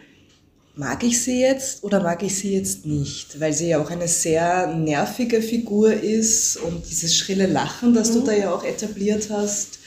mag 0.76 1.04
ich 1.04 1.22
sie 1.22 1.42
jetzt 1.42 1.84
oder 1.84 2.02
mag 2.02 2.24
ich 2.24 2.36
sie 2.36 2.54
jetzt 2.54 2.86
nicht, 2.86 3.40
weil 3.40 3.54
sie 3.54 3.70
ja 3.70 3.82
auch 3.82 3.92
eine 3.92 4.08
sehr 4.08 4.68
nervige 4.68 5.42
Figur 5.42 5.94
ist 5.94 6.58
und 6.58 6.90
dieses 6.90 7.16
schrille 7.16 7.46
Lachen, 7.46 7.94
das 7.94 8.10
mhm. 8.10 8.14
du 8.14 8.22
da 8.22 8.34
ja 8.34 8.54
auch 8.54 8.64
etabliert 8.64 9.30
hast. 9.30 9.80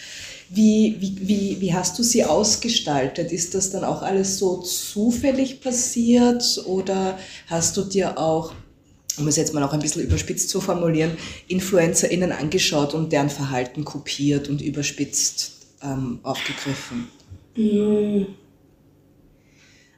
Wie, 0.49 0.95
wie, 1.01 1.19
wie, 1.27 1.61
wie 1.61 1.75
hast 1.75 1.99
du 1.99 2.05
sie 2.05 2.25
ausgestaltet? 2.25 3.33
Ist 3.33 3.57
das 3.57 3.71
dann 3.71 3.83
auch 3.83 4.03
alles 4.03 4.39
so 4.39 4.59
zufällig 4.59 5.61
passiert 5.61 6.63
oder 6.67 7.19
hast 7.49 7.77
du 7.77 7.83
dir 7.83 8.17
auch, 8.17 8.53
um 9.19 9.27
es 9.27 9.35
jetzt 9.35 9.55
mal 9.55 9.65
auch 9.65 9.73
ein 9.73 9.81
bisschen 9.81 10.03
überspitzt 10.03 10.49
zu 10.49 10.61
formulieren, 10.61 11.17
InfluencerInnen 11.49 12.31
angeschaut 12.31 12.95
und 12.95 13.13
deren 13.13 13.31
Verhalten 13.31 13.85
kopiert 13.85 14.49
und 14.49 14.63
überspitzt 14.63 15.51
ähm, 15.83 16.21
aufgegriffen? 16.23 17.09
Mhm. 17.57 18.27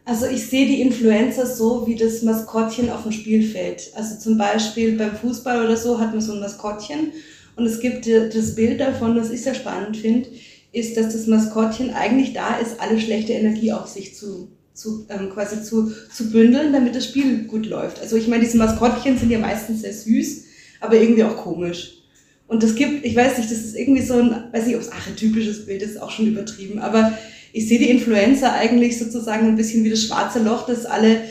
Also 0.08 0.24
ich 0.24 0.46
sehe 0.46 0.66
die 0.66 0.80
Influencer 0.80 1.44
so 1.44 1.86
wie 1.86 1.94
das 1.94 2.22
Maskottchen 2.22 2.88
auf 2.88 3.02
dem 3.02 3.12
Spielfeld. 3.12 3.90
Also 3.94 4.18
zum 4.18 4.38
Beispiel 4.38 4.96
beim 4.96 5.14
Fußball 5.14 5.62
oder 5.62 5.76
so 5.76 6.00
hat 6.00 6.12
man 6.12 6.22
so 6.22 6.32
ein 6.32 6.40
Maskottchen 6.40 7.12
und 7.56 7.66
es 7.66 7.78
gibt 7.78 8.06
das 8.06 8.54
Bild 8.54 8.80
davon, 8.80 9.20
was 9.20 9.30
ich 9.30 9.42
sehr 9.42 9.54
spannend 9.54 9.98
finde, 9.98 10.30
ist, 10.72 10.96
dass 10.96 11.12
das 11.12 11.26
Maskottchen 11.26 11.90
eigentlich 11.90 12.32
da 12.32 12.56
ist, 12.56 12.80
alle 12.80 12.98
schlechte 12.98 13.34
Energie 13.34 13.70
auf 13.70 13.86
sich 13.86 14.16
zu, 14.16 14.48
zu 14.72 15.04
ähm, 15.10 15.28
quasi 15.28 15.62
zu, 15.62 15.92
zu 16.10 16.30
bündeln, 16.30 16.72
damit 16.72 16.96
das 16.96 17.04
Spiel 17.04 17.44
gut 17.44 17.66
läuft. 17.66 18.00
Also 18.00 18.16
ich 18.16 18.28
meine, 18.28 18.44
diese 18.44 18.56
Maskottchen 18.56 19.18
sind 19.18 19.30
ja 19.30 19.38
meistens 19.38 19.82
sehr 19.82 19.92
süß, 19.92 20.44
aber 20.80 20.94
irgendwie 20.94 21.24
auch 21.24 21.36
komisch. 21.36 21.98
Und 22.46 22.62
das 22.62 22.76
gibt, 22.76 23.04
ich 23.04 23.14
weiß 23.14 23.36
nicht, 23.36 23.50
das 23.50 23.58
ist 23.58 23.76
irgendwie 23.76 24.00
so 24.00 24.14
ein, 24.14 24.44
weiß 24.52 24.64
nicht, 24.64 24.76
ob 24.76 24.80
es 24.80 24.90
archetypisches 24.90 25.66
Bild 25.66 25.82
ist, 25.82 26.00
auch 26.00 26.10
schon 26.10 26.28
übertrieben, 26.28 26.78
aber 26.78 27.12
ich 27.52 27.68
sehe 27.68 27.78
die 27.78 27.90
Influencer 27.90 28.52
eigentlich 28.52 28.98
sozusagen 28.98 29.46
ein 29.46 29.56
bisschen 29.56 29.84
wie 29.84 29.90
das 29.90 30.02
schwarze 30.02 30.40
Loch, 30.40 30.66
das 30.66 30.86
alle 30.86 31.22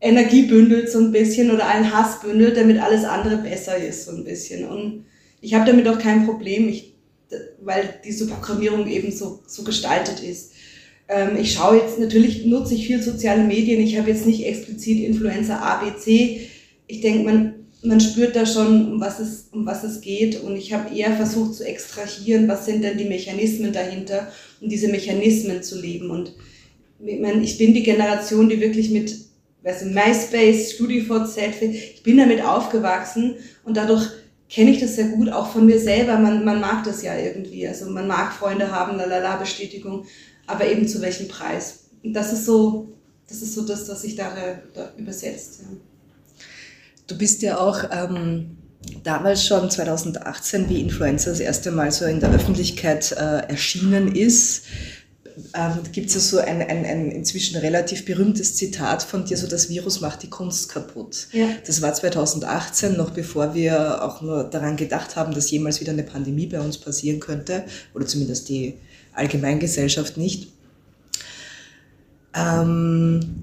Energie 0.00 0.42
bündelt 0.42 0.90
so 0.90 0.98
ein 0.98 1.12
bisschen 1.12 1.50
oder 1.50 1.66
allen 1.66 1.92
Hass 1.92 2.20
bündelt, 2.20 2.56
damit 2.56 2.78
alles 2.80 3.04
andere 3.04 3.38
besser 3.38 3.76
ist 3.76 4.04
so 4.04 4.12
ein 4.12 4.24
bisschen. 4.24 4.68
Und 4.68 5.06
ich 5.40 5.54
habe 5.54 5.70
damit 5.70 5.88
auch 5.88 5.98
kein 5.98 6.26
Problem, 6.26 6.68
ich, 6.68 6.94
weil 7.62 8.00
diese 8.04 8.26
Programmierung 8.26 8.86
eben 8.86 9.10
so, 9.10 9.42
so 9.46 9.64
gestaltet 9.64 10.20
ist. 10.22 10.52
Ähm, 11.08 11.36
ich 11.38 11.52
schaue 11.54 11.78
jetzt, 11.78 11.98
natürlich 11.98 12.44
nutze 12.44 12.74
ich 12.74 12.86
viel 12.86 13.02
soziale 13.02 13.44
Medien, 13.44 13.80
ich 13.80 13.98
habe 13.98 14.10
jetzt 14.10 14.26
nicht 14.26 14.44
explizit 14.44 15.00
Influencer 15.04 15.62
A, 15.62 15.82
B, 15.82 15.98
C. 15.98 16.50
Ich 16.86 17.00
denke, 17.00 17.24
man, 17.24 17.54
man 17.84 18.00
spürt 18.00 18.34
da 18.34 18.46
schon, 18.46 18.92
um 18.92 19.00
was 19.00 19.20
es, 19.20 19.48
um 19.52 19.66
was 19.66 19.84
es 19.84 20.00
geht. 20.00 20.40
Und 20.40 20.56
ich 20.56 20.72
habe 20.72 20.94
eher 20.94 21.14
versucht 21.16 21.54
zu 21.54 21.66
extrahieren, 21.66 22.48
was 22.48 22.64
sind 22.64 22.82
denn 22.82 22.98
die 22.98 23.04
Mechanismen 23.04 23.72
dahinter, 23.72 24.28
um 24.60 24.68
diese 24.68 24.88
Mechanismen 24.88 25.62
zu 25.62 25.80
leben. 25.80 26.10
Und 26.10 26.34
ich, 27.04 27.20
meine, 27.20 27.42
ich 27.42 27.58
bin 27.58 27.74
die 27.74 27.82
Generation, 27.82 28.48
die 28.48 28.60
wirklich 28.60 28.90
mit 28.90 29.14
weißt 29.64 29.82
du, 29.82 29.86
MySpace, 29.86 30.72
StudiVZ, 30.72 31.62
ich 31.62 32.02
bin 32.02 32.18
damit 32.18 32.44
aufgewachsen 32.44 33.36
und 33.64 33.76
dadurch 33.76 34.10
kenne 34.48 34.70
ich 34.70 34.80
das 34.80 34.94
sehr 34.94 35.08
gut, 35.08 35.30
auch 35.30 35.50
von 35.50 35.66
mir 35.66 35.80
selber. 35.80 36.18
Man, 36.18 36.44
man 36.44 36.60
mag 36.60 36.84
das 36.84 37.02
ja 37.02 37.16
irgendwie. 37.16 37.66
Also 37.66 37.90
man 37.90 38.06
mag 38.06 38.32
Freunde 38.32 38.70
haben, 38.70 38.96
lalala, 38.98 39.36
Bestätigung, 39.36 40.04
aber 40.46 40.66
eben 40.66 40.86
zu 40.86 41.00
welchem 41.00 41.28
Preis. 41.28 41.86
Und 42.02 42.12
das 42.12 42.32
ist 42.32 42.44
so, 42.44 42.92
das 43.26 43.40
ist 43.40 43.54
so 43.54 43.66
das, 43.66 43.88
was 43.88 44.02
sich 44.02 44.16
da, 44.16 44.32
da 44.74 44.92
übersetzt. 44.98 45.62
Ja. 45.62 45.93
Du 47.06 47.18
bist 47.18 47.42
ja 47.42 47.58
auch 47.58 47.84
ähm, 47.90 48.56
damals 49.02 49.44
schon 49.44 49.70
2018, 49.70 50.68
wie 50.68 50.80
Influencer 50.80 51.30
das 51.30 51.40
erste 51.40 51.70
Mal 51.70 51.90
so 51.92 52.04
in 52.06 52.20
der 52.20 52.32
Öffentlichkeit 52.32 53.12
äh, 53.12 53.48
erschienen 53.48 54.14
ist, 54.14 54.64
ähm, 55.52 55.80
gibt 55.92 56.08
es 56.08 56.14
ja 56.14 56.20
so 56.20 56.38
ein, 56.38 56.62
ein, 56.62 56.84
ein 56.84 57.10
inzwischen 57.10 57.58
relativ 57.58 58.04
berühmtes 58.04 58.54
Zitat 58.54 59.02
von 59.02 59.24
dir, 59.24 59.36
so 59.36 59.48
das 59.48 59.68
Virus 59.68 60.00
macht 60.00 60.22
die 60.22 60.30
Kunst 60.30 60.68
kaputt. 60.68 61.28
Ja. 61.32 61.48
Das 61.66 61.82
war 61.82 61.92
2018, 61.92 62.96
noch 62.96 63.10
bevor 63.10 63.54
wir 63.54 64.04
auch 64.04 64.22
nur 64.22 64.44
daran 64.44 64.76
gedacht 64.76 65.16
haben, 65.16 65.34
dass 65.34 65.50
jemals 65.50 65.80
wieder 65.80 65.92
eine 65.92 66.04
Pandemie 66.04 66.46
bei 66.46 66.60
uns 66.60 66.78
passieren 66.78 67.20
könnte, 67.20 67.64
oder 67.94 68.06
zumindest 68.06 68.48
die 68.48 68.74
Allgemeingesellschaft 69.12 70.16
nicht. 70.16 70.52
Ähm, 72.34 73.42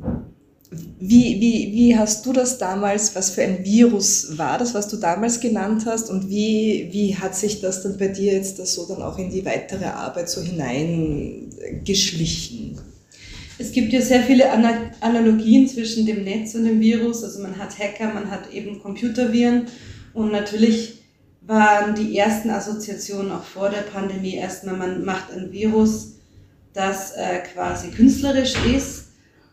wie, 0.72 1.40
wie, 1.42 1.74
wie 1.74 1.98
hast 1.98 2.26
du 2.26 2.32
das 2.32 2.58
damals, 2.58 3.14
was 3.14 3.32
für 3.32 3.44
ein 3.44 3.66
Virus 3.66 4.38
war 4.38 4.58
das, 4.58 4.74
was 4.74 4.88
du 4.88 4.96
damals 4.96 5.42
genannt 5.42 5.84
hast 5.86 6.10
und 6.10 6.30
wie, 6.30 6.88
wie 6.92 7.18
hat 7.18 7.36
sich 7.36 7.60
das 7.60 7.84
dann 7.84 7.98
bei 7.98 8.08
dir 8.08 8.32
jetzt 8.34 8.58
das 8.58 8.76
so 8.76 8.88
dann 8.88 9.02
auch 9.02 9.20
in 9.20 9.30
die 9.30 9.44
weitere 9.44 9.88
Arbeit 9.88 10.30
so 10.30 10.40
hineingeschlichen? 10.42 12.78
Es 13.60 13.74
gibt 13.74 13.92
ja 13.92 14.00
sehr 14.00 14.24
viele 14.24 14.50
Analogien 15.02 15.68
zwischen 15.68 16.06
dem 16.06 16.24
Netz 16.24 16.56
und 16.56 16.64
dem 16.64 16.80
Virus. 16.80 17.22
Also 17.24 17.42
man 17.42 17.58
hat 17.58 17.78
Hacker, 17.78 18.14
man 18.14 18.32
hat 18.32 18.54
eben 18.54 18.82
Computerviren 18.82 19.66
und 20.14 20.32
natürlich 20.32 21.00
waren 21.42 21.96
die 21.96 22.18
ersten 22.18 22.50
Assoziationen 22.50 23.34
auch 23.34 23.44
vor 23.44 23.70
der 23.70 23.82
Pandemie 23.82 24.36
erstmal, 24.36 24.78
man 24.78 25.04
macht 25.04 25.34
ein 25.34 25.52
Virus, 25.52 26.14
das 26.74 27.12
äh, 27.12 27.40
quasi 27.54 27.90
künstlerisch 27.90 28.54
ist 28.74 29.01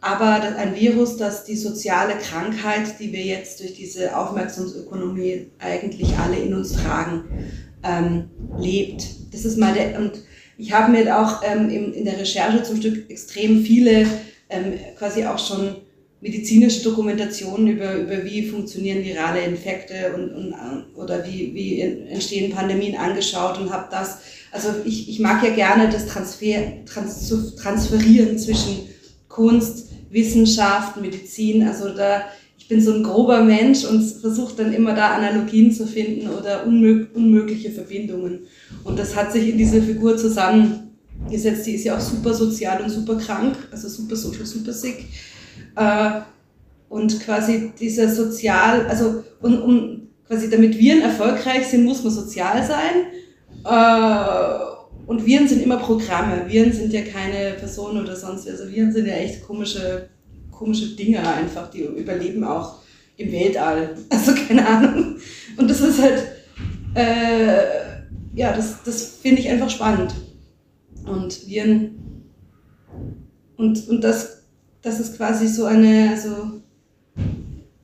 aber 0.00 0.40
ein 0.57 0.76
Virus, 0.76 1.17
das 1.17 1.45
die 1.45 1.57
soziale 1.57 2.14
Krankheit, 2.14 3.00
die 3.00 3.12
wir 3.12 3.23
jetzt 3.23 3.61
durch 3.61 3.75
diese 3.75 4.17
Aufmerksamsökonomie 4.17 5.50
eigentlich 5.59 6.17
alle 6.17 6.37
in 6.37 6.55
uns 6.55 6.73
tragen, 6.73 7.25
ähm, 7.83 8.31
lebt. 8.59 9.05
Das 9.33 9.45
ist 9.45 9.59
mal 9.59 9.75
der, 9.75 9.99
und 9.99 10.12
ich 10.57 10.73
habe 10.73 10.93
mir 10.93 11.19
auch 11.19 11.43
ähm, 11.45 11.69
in, 11.69 11.93
in 11.93 12.05
der 12.05 12.19
Recherche 12.19 12.62
zum 12.62 12.76
Stück 12.76 13.11
extrem 13.11 13.62
viele 13.64 14.07
ähm, 14.49 14.75
quasi 14.97 15.25
auch 15.25 15.38
schon 15.38 15.76
medizinische 16.21 16.83
Dokumentationen 16.83 17.69
über, 17.69 17.95
über 17.95 18.25
wie 18.25 18.49
funktionieren 18.49 19.05
virale 19.05 19.40
Infekte 19.43 20.12
und, 20.14 20.31
und, 20.31 20.55
oder 20.97 21.25
wie, 21.25 21.55
wie 21.55 21.81
entstehen 21.81 22.52
Pandemien 22.52 22.97
angeschaut 22.97 23.59
und 23.59 23.73
habe 23.73 23.88
das, 23.90 24.19
also 24.50 24.69
ich, 24.85 25.09
ich 25.09 25.21
mag 25.21 25.45
ja 25.45 25.50
gerne 25.50 25.88
das 25.88 26.07
Transfer, 26.07 26.85
trans, 26.87 27.28
transferieren 27.57 28.37
zwischen 28.37 28.88
Kunst, 29.28 29.88
Wissenschaft, 30.11 31.00
Medizin, 31.00 31.67
also 31.67 31.91
da, 31.91 32.25
ich 32.57 32.69
bin 32.69 32.81
so 32.81 32.93
ein 32.93 33.03
grober 33.03 33.43
Mensch 33.43 33.85
und 33.85 34.03
versuche 34.03 34.57
dann 34.57 34.73
immer 34.73 34.95
da 34.95 35.15
Analogien 35.15 35.73
zu 35.73 35.87
finden 35.87 36.29
oder 36.29 36.67
unmög 36.67 37.09
unmögliche 37.15 37.71
Verbindungen. 37.71 38.41
Und 38.85 38.99
das 38.99 39.15
hat 39.17 39.33
sich 39.33 39.49
in 39.49 39.59
diese 39.59 39.83
Figur 39.83 40.17
zusammengesetzt. 40.17 41.67
Die 41.67 41.75
ist 41.75 41.85
ja 41.85 41.97
auch 41.97 42.00
super 42.00 42.35
sozial 42.35 42.83
und 42.83 42.91
super 42.91 43.17
krank, 43.17 43.57
also 43.71 43.88
super 43.88 44.17
social, 44.17 44.47
super 44.47 44.73
sick. 44.73 45.07
Äh, 45.77 46.21
und 46.88 47.21
quasi 47.21 47.73
dieser 47.79 48.09
sozial, 48.09 48.87
also 48.87 49.25
um, 49.43 49.62
um 49.62 50.09
quasi 50.27 50.49
damit 50.50 50.79
Viren 50.79 51.03
erfolgreich 51.03 51.67
sind, 51.67 51.85
muss 51.85 52.03
man 52.03 52.12
sozial 52.12 52.67
sein. 52.67 53.07
Äh, 53.65 54.77
und 55.09 55.25
Viren 55.25 55.49
sind 55.49 55.62
immer 55.62 55.79
Programme. 55.79 56.45
Viren 56.49 56.71
sind 56.71 56.93
ja 56.93 57.00
keine 57.00 57.55
Personen 57.55 58.03
oder 58.03 58.15
sonst. 58.15 58.47
Also 58.47 58.71
Viren 58.71 58.93
sind 58.93 59.07
ja 59.07 59.15
echt 59.15 59.43
komische, 59.43 60.11
komische 60.50 60.95
Dinge 60.97 61.27
einfach, 61.27 61.71
die 61.71 61.85
überleben 61.85 62.45
auch 62.45 62.83
im 63.17 63.33
Weltall. 63.33 63.97
Also 64.11 64.35
keine 64.35 64.69
Ahnung. 64.69 65.17
Und 65.57 65.71
das 65.71 65.81
ist 65.81 66.03
halt, 66.03 66.25
äh, 66.95 68.37
ja, 68.37 68.53
das, 68.53 68.83
das 68.85 69.17
finde 69.23 69.41
ich 69.41 69.49
einfach 69.49 69.71
spannend. 69.71 70.15
Und 71.07 71.49
Viren, 71.49 72.27
und, 73.57 73.88
und 73.88 74.05
das, 74.05 74.43
das 74.83 75.00
ist 75.00 75.17
quasi 75.17 75.49
so 75.49 75.65
eine, 75.65 76.11
also 76.11 76.61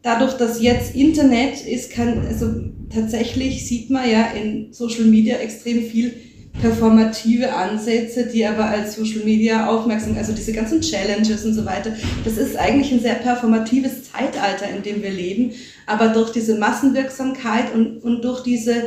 dadurch, 0.03 0.35
dass 0.35 0.61
jetzt 0.61 0.95
Internet 0.95 1.67
ist, 1.67 1.91
kann, 1.91 2.27
also 2.27 2.55
tatsächlich 2.91 3.67
sieht 3.67 3.89
man 3.89 4.11
ja 4.11 4.27
in 4.33 4.75
Social 4.75 5.05
Media 5.05 5.37
extrem 5.37 5.85
viel 5.85 6.13
performative 6.61 7.53
Ansätze, 7.53 8.27
die 8.27 8.47
aber 8.47 8.67
als 8.67 8.95
Social 8.97 9.25
Media 9.25 9.69
aufmerksam, 9.69 10.17
also 10.17 10.33
diese 10.33 10.53
ganzen 10.53 10.81
Challenges 10.81 11.45
und 11.45 11.55
so 11.55 11.65
weiter, 11.65 11.93
das 12.25 12.37
ist 12.37 12.57
eigentlich 12.57 12.93
ein 12.93 13.01
sehr 13.01 13.17
performatives 13.17 14.13
Zeitalter, 14.13 14.69
in 14.69 14.83
dem 14.83 15.03
wir 15.03 15.11
leben, 15.11 15.53
aber 15.87 16.09
durch 16.09 16.31
diese 16.31 16.57
Massenwirksamkeit 16.57 17.75
und, 17.75 17.99
und 17.99 18.23
durch 18.25 18.43
diese 18.43 18.85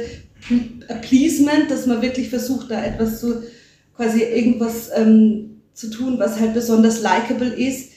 Appeasement, 0.88 1.70
dass 1.70 1.86
man 1.86 2.02
wirklich 2.02 2.30
versucht, 2.30 2.72
da 2.72 2.84
etwas 2.84 3.20
zu, 3.20 3.44
quasi 3.96 4.24
irgendwas 4.24 4.90
ähm, 4.96 5.62
zu 5.74 5.90
tun, 5.90 6.18
was 6.20 6.40
halt 6.40 6.54
besonders 6.54 7.02
likable 7.02 7.54
ist, 7.54 7.92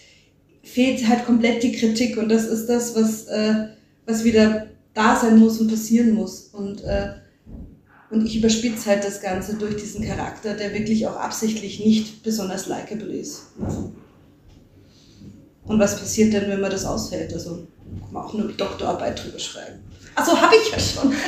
fehlt 0.62 1.06
halt 1.08 1.24
komplett 1.24 1.62
die 1.62 1.72
Kritik. 1.72 2.16
Und 2.16 2.28
das 2.28 2.46
ist 2.46 2.66
das, 2.66 2.94
was, 2.96 3.26
äh, 3.26 3.68
was 4.06 4.24
wieder 4.24 4.66
da 4.94 5.16
sein 5.16 5.38
muss 5.38 5.60
und 5.60 5.70
passieren 5.70 6.12
muss. 6.12 6.50
Und 6.52 6.82
äh, 6.84 7.12
und 8.10 8.26
ich 8.26 8.36
überspitze 8.36 8.90
halt 8.90 9.04
das 9.04 9.20
Ganze 9.20 9.54
durch 9.54 9.76
diesen 9.76 10.04
Charakter, 10.04 10.54
der 10.54 10.74
wirklich 10.74 11.06
auch 11.06 11.16
absichtlich 11.16 11.78
nicht 11.78 12.22
besonders 12.22 12.66
likable 12.66 13.12
ist. 13.12 13.42
Und 15.64 15.78
was 15.78 15.98
passiert 15.98 16.32
denn, 16.32 16.48
wenn 16.48 16.60
man 16.60 16.70
das 16.70 16.84
ausfällt? 16.84 17.32
Also 17.32 17.66
kann 18.00 18.12
man 18.12 18.24
auch 18.24 18.34
eine 18.34 18.44
Doktorarbeit 18.48 19.22
drüber 19.22 19.38
schreiben. 19.38 19.80
Achso, 20.16 20.36
habe 20.36 20.54
ich 20.56 20.72
ja 20.72 20.78
schon. 20.78 21.12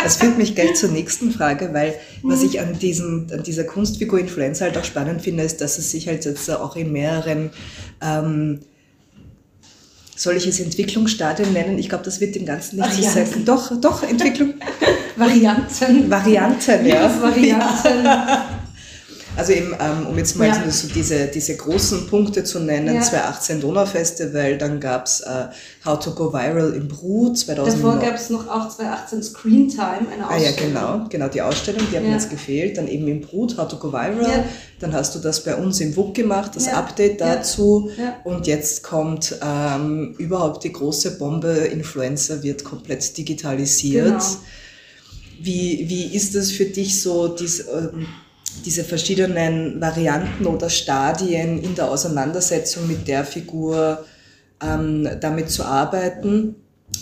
Das 0.00 0.18
führt 0.18 0.38
mich 0.38 0.54
gleich 0.54 0.76
zur 0.76 0.90
nächsten 0.90 1.32
Frage, 1.32 1.74
weil 1.74 1.96
was 2.22 2.44
ich 2.44 2.60
an, 2.60 2.78
diesem, 2.78 3.26
an 3.32 3.42
dieser 3.42 3.64
Kunstfigur 3.64 4.20
Influencer 4.20 4.66
halt 4.66 4.78
auch 4.78 4.84
spannend 4.84 5.22
finde, 5.22 5.42
ist, 5.42 5.60
dass 5.60 5.76
es 5.76 5.90
sich 5.90 6.06
halt 6.06 6.24
jetzt 6.24 6.48
auch 6.50 6.76
in 6.76 6.92
mehreren 6.92 7.50
ähm, 8.00 8.60
soll 10.18 10.36
ich 10.36 10.46
es 10.46 10.60
Entwicklungsstadien 10.60 11.52
nennen? 11.52 11.78
Ich 11.78 11.88
glaube, 11.88 12.04
das 12.04 12.20
wird 12.20 12.34
dem 12.34 12.46
Ganzen 12.46 12.76
nicht 12.80 12.92
so 12.92 13.02
sagen. 13.02 13.44
Doch, 13.44 13.80
doch, 13.80 14.02
Entwicklung. 14.02 14.54
Varianten. 15.18 16.10
Varianten, 16.10 16.86
ja. 16.86 17.10
Varianten. 17.20 18.08
Also 19.38 19.52
eben, 19.52 19.72
ähm, 19.78 20.08
um 20.08 20.18
jetzt 20.18 20.34
mal 20.34 20.48
ja. 20.48 20.68
so 20.68 20.88
diese, 20.88 21.28
diese 21.28 21.56
großen 21.56 22.08
Punkte 22.08 22.42
zu 22.42 22.58
nennen, 22.58 22.96
ja. 22.96 23.00
2018 23.00 23.60
Donaufestival, 23.60 24.58
dann 24.58 24.80
gab 24.80 25.06
es 25.06 25.20
äh, 25.20 25.46
How 25.84 26.00
to 26.00 26.10
Go 26.10 26.32
Viral 26.32 26.74
im 26.74 26.88
Brut 26.88 27.38
2009. 27.38 27.80
Davor 27.80 28.00
gab 28.00 28.16
es 28.16 28.30
noch 28.30 28.48
auch 28.48 28.68
2018 28.68 29.22
Screen 29.22 29.68
Time, 29.68 30.08
eine 30.12 30.28
Ausstellung. 30.28 30.30
Ah 30.30 30.38
ja, 30.38 30.50
genau, 30.50 31.06
genau, 31.08 31.28
die 31.28 31.40
Ausstellung, 31.40 31.82
die 31.88 31.94
ja. 31.94 32.00
hat 32.00 32.08
mir 32.08 32.14
jetzt 32.14 32.30
gefehlt. 32.30 32.78
Dann 32.78 32.88
eben 32.88 33.06
im 33.06 33.20
Brut, 33.20 33.56
How 33.56 33.68
to 33.68 33.76
Go 33.76 33.92
Viral. 33.92 34.22
Ja. 34.22 34.44
Dann 34.80 34.92
hast 34.92 35.14
du 35.14 35.20
das 35.20 35.44
bei 35.44 35.54
uns 35.54 35.80
im 35.80 35.94
WUK 35.94 36.14
gemacht, 36.14 36.56
das 36.56 36.66
Update 36.66 37.20
dazu. 37.20 37.92
Und 38.24 38.48
jetzt 38.48 38.82
kommt 38.82 39.38
ähm, 39.40 40.16
überhaupt 40.18 40.64
die 40.64 40.72
große 40.72 41.16
Bombe, 41.16 41.50
Influencer 41.50 42.42
wird 42.42 42.64
komplett 42.64 43.16
digitalisiert. 43.16 44.06
Genau. 44.06 44.24
Wie, 45.40 45.88
wie 45.88 46.14
ist 46.14 46.34
das 46.34 46.50
für 46.50 46.66
dich 46.66 47.00
so, 47.00 47.28
diese... 47.28 47.70
Ähm, 47.70 48.06
diese 48.64 48.84
verschiedenen 48.84 49.80
Varianten 49.80 50.46
oder 50.46 50.68
Stadien 50.68 51.62
in 51.62 51.74
der 51.74 51.90
Auseinandersetzung 51.90 52.86
mit 52.86 53.06
der 53.06 53.24
Figur 53.24 54.04
ähm, 54.62 55.08
damit 55.20 55.50
zu 55.50 55.64
arbeiten. 55.64 56.56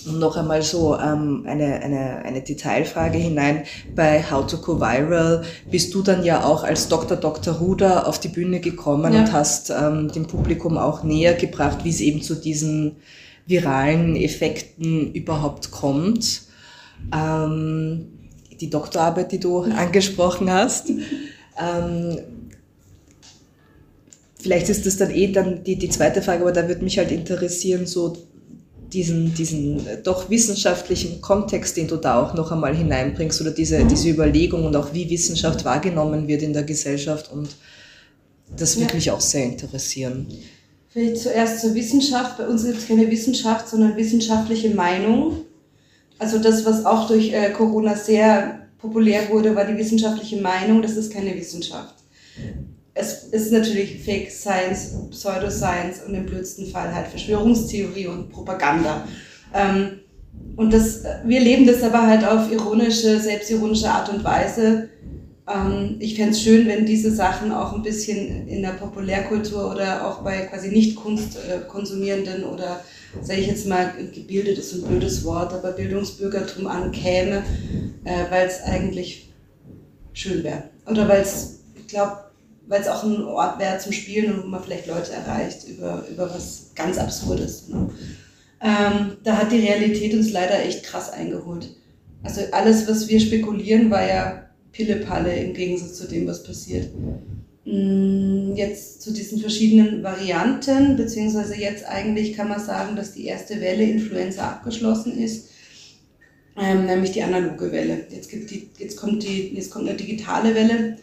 noch 0.05 0.37
einmal 0.37 0.62
so 0.62 0.99
ähm, 0.99 1.45
eine, 1.47 1.81
eine, 1.81 2.25
eine 2.25 2.43
Detailfrage 2.43 3.19
hinein. 3.19 3.62
Bei 3.95 4.23
How 4.28 4.47
to 4.47 4.59
Go 4.59 4.81
Viral 4.81 5.45
bist 5.71 5.95
du 5.95 6.02
dann 6.02 6.25
ja 6.25 6.45
auch 6.45 6.64
als 6.64 6.88
Dr. 6.88 7.16
Dr. 7.16 7.55
Ruder 7.55 8.07
auf 8.07 8.19
die 8.19 8.28
Bühne 8.28 8.61
gekommen 8.61 9.14
ja. 9.14 9.21
und 9.21 9.33
hast 9.33 9.71
ähm, 9.71 10.11
dem 10.12 10.26
Publikum 10.26 10.76
auch 10.76 11.02
näher 11.02 11.35
gebracht, 11.35 11.78
wie 11.85 11.90
es 11.90 12.00
eben 12.00 12.21
zu 12.21 12.35
diesen 12.35 12.97
viralen 13.47 14.16
Effekten 14.16 15.12
überhaupt 15.12 15.71
kommt. 15.71 16.43
Ähm, 17.14 18.15
die 18.60 18.70
Doktorarbeit, 18.70 19.32
die 19.32 19.40
du 19.40 19.60
angesprochen 19.60 20.50
hast. 20.52 20.90
Ähm, 21.60 22.18
vielleicht 24.38 24.68
ist 24.68 24.86
das 24.86 24.96
dann 24.96 25.10
eh 25.10 25.32
dann 25.32 25.64
die, 25.64 25.76
die 25.76 25.88
zweite 25.88 26.22
Frage, 26.22 26.42
aber 26.42 26.52
da 26.52 26.68
würde 26.68 26.84
mich 26.84 26.98
halt 26.98 27.10
interessieren, 27.10 27.86
so 27.86 28.16
diesen, 28.92 29.34
diesen 29.34 29.80
doch 30.04 30.30
wissenschaftlichen 30.30 31.20
Kontext, 31.20 31.76
den 31.76 31.88
du 31.88 31.96
da 31.96 32.22
auch 32.22 32.34
noch 32.34 32.52
einmal 32.52 32.75
hineinbringst 32.75 33.40
oder 33.40 33.50
diese, 33.50 33.84
diese 33.84 34.08
Überlegung 34.08 34.64
und 34.64 34.76
auch 34.76 34.94
wie 34.94 35.10
Wissenschaft 35.10 35.64
wahrgenommen 35.64 36.28
wird 36.28 36.42
in 36.42 36.52
der 36.52 36.62
Gesellschaft 36.62 37.32
und 37.32 37.48
das 38.56 38.76
würde 38.76 38.90
ja. 38.90 38.94
mich 38.94 39.10
auch 39.10 39.20
sehr 39.20 39.44
interessieren. 39.44 40.28
Vielleicht 40.88 41.18
zuerst 41.18 41.60
zur 41.60 41.75
Wissenschaft. 41.75 42.38
Bei 42.38 42.46
uns 42.46 42.64
gibt 42.64 42.78
es 42.78 42.88
keine 42.88 43.10
Wissenschaft, 43.10 43.68
sondern 43.68 43.96
wissenschaftliche 43.96 44.70
Meinung. 44.70 45.42
Also 46.18 46.38
das, 46.38 46.64
was 46.64 46.85
auch 46.85 47.08
durch 47.08 47.32
äh, 47.32 47.50
Corona 47.50 47.94
sehr 47.94 48.68
populär 48.78 49.28
wurde, 49.30 49.54
war 49.54 49.64
die 49.64 49.76
wissenschaftliche 49.76 50.40
Meinung. 50.40 50.82
Das 50.82 50.96
ist 50.96 51.12
keine 51.12 51.35
Wissenschaft 51.35 51.94
es 52.96 53.25
ist 53.25 53.52
natürlich 53.52 54.02
Fake 54.02 54.30
Science, 54.30 54.94
Pseudoscience 55.11 56.00
und 56.06 56.14
im 56.14 56.25
blödsten 56.25 56.66
Fall 56.66 56.94
halt 56.94 57.08
Verschwörungstheorie 57.08 58.06
und 58.06 58.30
Propaganda. 58.30 59.06
Ähm, 59.54 60.00
und 60.56 60.73
das, 60.73 61.02
wir 61.25 61.40
leben 61.40 61.66
das 61.66 61.82
aber 61.82 62.06
halt 62.06 62.26
auf 62.26 62.50
ironische, 62.50 63.20
selbstironische 63.20 63.90
Art 63.90 64.08
und 64.08 64.25
Weise. 64.25 64.88
Ähm, 65.46 65.96
ich 65.99 66.16
fände 66.16 66.30
es 66.30 66.42
schön, 66.42 66.66
wenn 66.66 66.87
diese 66.87 67.11
Sachen 67.12 67.52
auch 67.52 67.75
ein 67.75 67.82
bisschen 67.82 68.49
in 68.49 68.62
der 68.62 68.70
Populärkultur 68.70 69.70
oder 69.70 70.08
auch 70.08 70.23
bei 70.23 70.46
quasi 70.46 70.68
nicht 70.68 70.96
Kunstkonsumierenden 70.96 72.42
äh, 72.42 72.46
oder 72.46 72.80
sage 73.23 73.40
ich 73.40 73.46
jetzt 73.46 73.66
mal, 73.66 73.92
gebildet 74.14 74.58
ist 74.58 74.75
ein 74.75 74.82
blödes 74.82 75.25
Wort, 75.25 75.52
aber 75.52 75.73
Bildungsbürgertum 75.73 76.66
ankäme, 76.66 77.42
äh, 78.04 78.30
weil 78.30 78.46
es 78.46 78.62
eigentlich 78.62 79.32
schön 80.12 80.42
wäre. 80.44 80.64
Oder 80.87 81.08
weil 81.08 81.23
es, 81.23 81.61
ich 81.75 81.87
glaube, 81.87 82.16
weil 82.66 82.80
es 82.80 82.88
auch 82.88 83.04
ein 83.04 83.23
Ort 83.23 83.58
wäre 83.58 83.78
zum 83.78 83.92
Spielen 83.92 84.32
und 84.32 84.44
wo 84.44 84.46
man 84.49 84.62
vielleicht 84.62 84.87
Leute 84.87 85.12
erreicht 85.12 85.68
über, 85.68 86.04
über 86.11 86.28
was 86.32 86.73
ganz 86.75 86.99
Absurdes. 86.99 87.68
Ne? 87.68 87.90
Ähm, 88.61 89.16
da 89.23 89.37
hat 89.37 89.52
die 89.52 89.61
Realität 89.61 90.14
uns 90.14 90.32
leider 90.32 90.64
echt 90.64 90.85
krass 90.85 91.12
eingeholt. 91.12 91.76
Also 92.23 92.40
alles, 92.52 92.88
was 92.88 93.08
wir 93.08 93.20
spekulieren, 93.20 93.90
war 93.90 94.06
ja 94.06 94.46
Pille-Palle 94.73 95.35
im 95.37 95.54
Gegensatz 95.54 95.94
zu 95.94 96.08
dem, 96.08 96.26
was 96.26 96.42
passiert. 96.42 96.90
Mm, 97.66 98.54
jetzt 98.54 99.02
zu 99.02 99.12
diesen 99.12 99.40
verschiedenen 99.40 100.02
Varianten, 100.02 100.96
beziehungsweise 100.96 101.56
jetzt 101.56 101.85
eigentlich 101.85 102.35
kann 102.35 102.49
man 102.49 102.64
sagen, 102.64 102.96
dass 102.96 103.12
die 103.12 103.26
erste 103.26 103.61
Welle 103.61 103.85
Influenza 103.85 104.49
abgeschlossen 104.49 105.18
ist, 105.18 105.50
ähm, 106.56 106.87
nämlich 106.87 107.12
die 107.12 107.23
analoge 107.23 107.70
Welle. 107.70 108.06
Jetzt, 108.08 108.30
gibt 108.30 108.50
die, 108.50 108.70
jetzt, 108.78 108.96
kommt 108.96 109.23
die, 109.23 109.54
jetzt 109.54 109.70
kommt 109.70 109.88
eine 109.88 109.99
digitale 109.99 110.54
Welle 110.54 110.96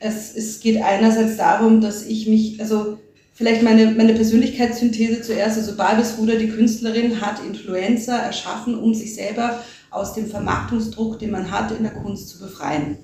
es, 0.00 0.34
es 0.34 0.60
geht 0.60 0.80
einerseits 0.82 1.36
darum, 1.36 1.80
dass 1.80 2.06
ich 2.06 2.26
mich, 2.26 2.60
also 2.60 2.98
vielleicht 3.34 3.62
meine, 3.62 3.92
meine 3.92 4.14
Persönlichkeitssynthese 4.14 5.22
zuerst, 5.22 5.58
also 5.58 5.76
Barbis 5.76 6.14
Ruder, 6.18 6.36
die 6.36 6.48
Künstlerin, 6.48 7.20
hat 7.20 7.44
Influencer 7.44 8.16
erschaffen, 8.16 8.78
um 8.78 8.94
sich 8.94 9.14
selber 9.14 9.62
aus 9.90 10.14
dem 10.14 10.28
Vermarktungsdruck, 10.28 11.18
den 11.18 11.30
man 11.30 11.50
hat, 11.50 11.72
in 11.72 11.82
der 11.82 11.94
Kunst 11.94 12.28
zu 12.28 12.38
befreien. 12.38 12.98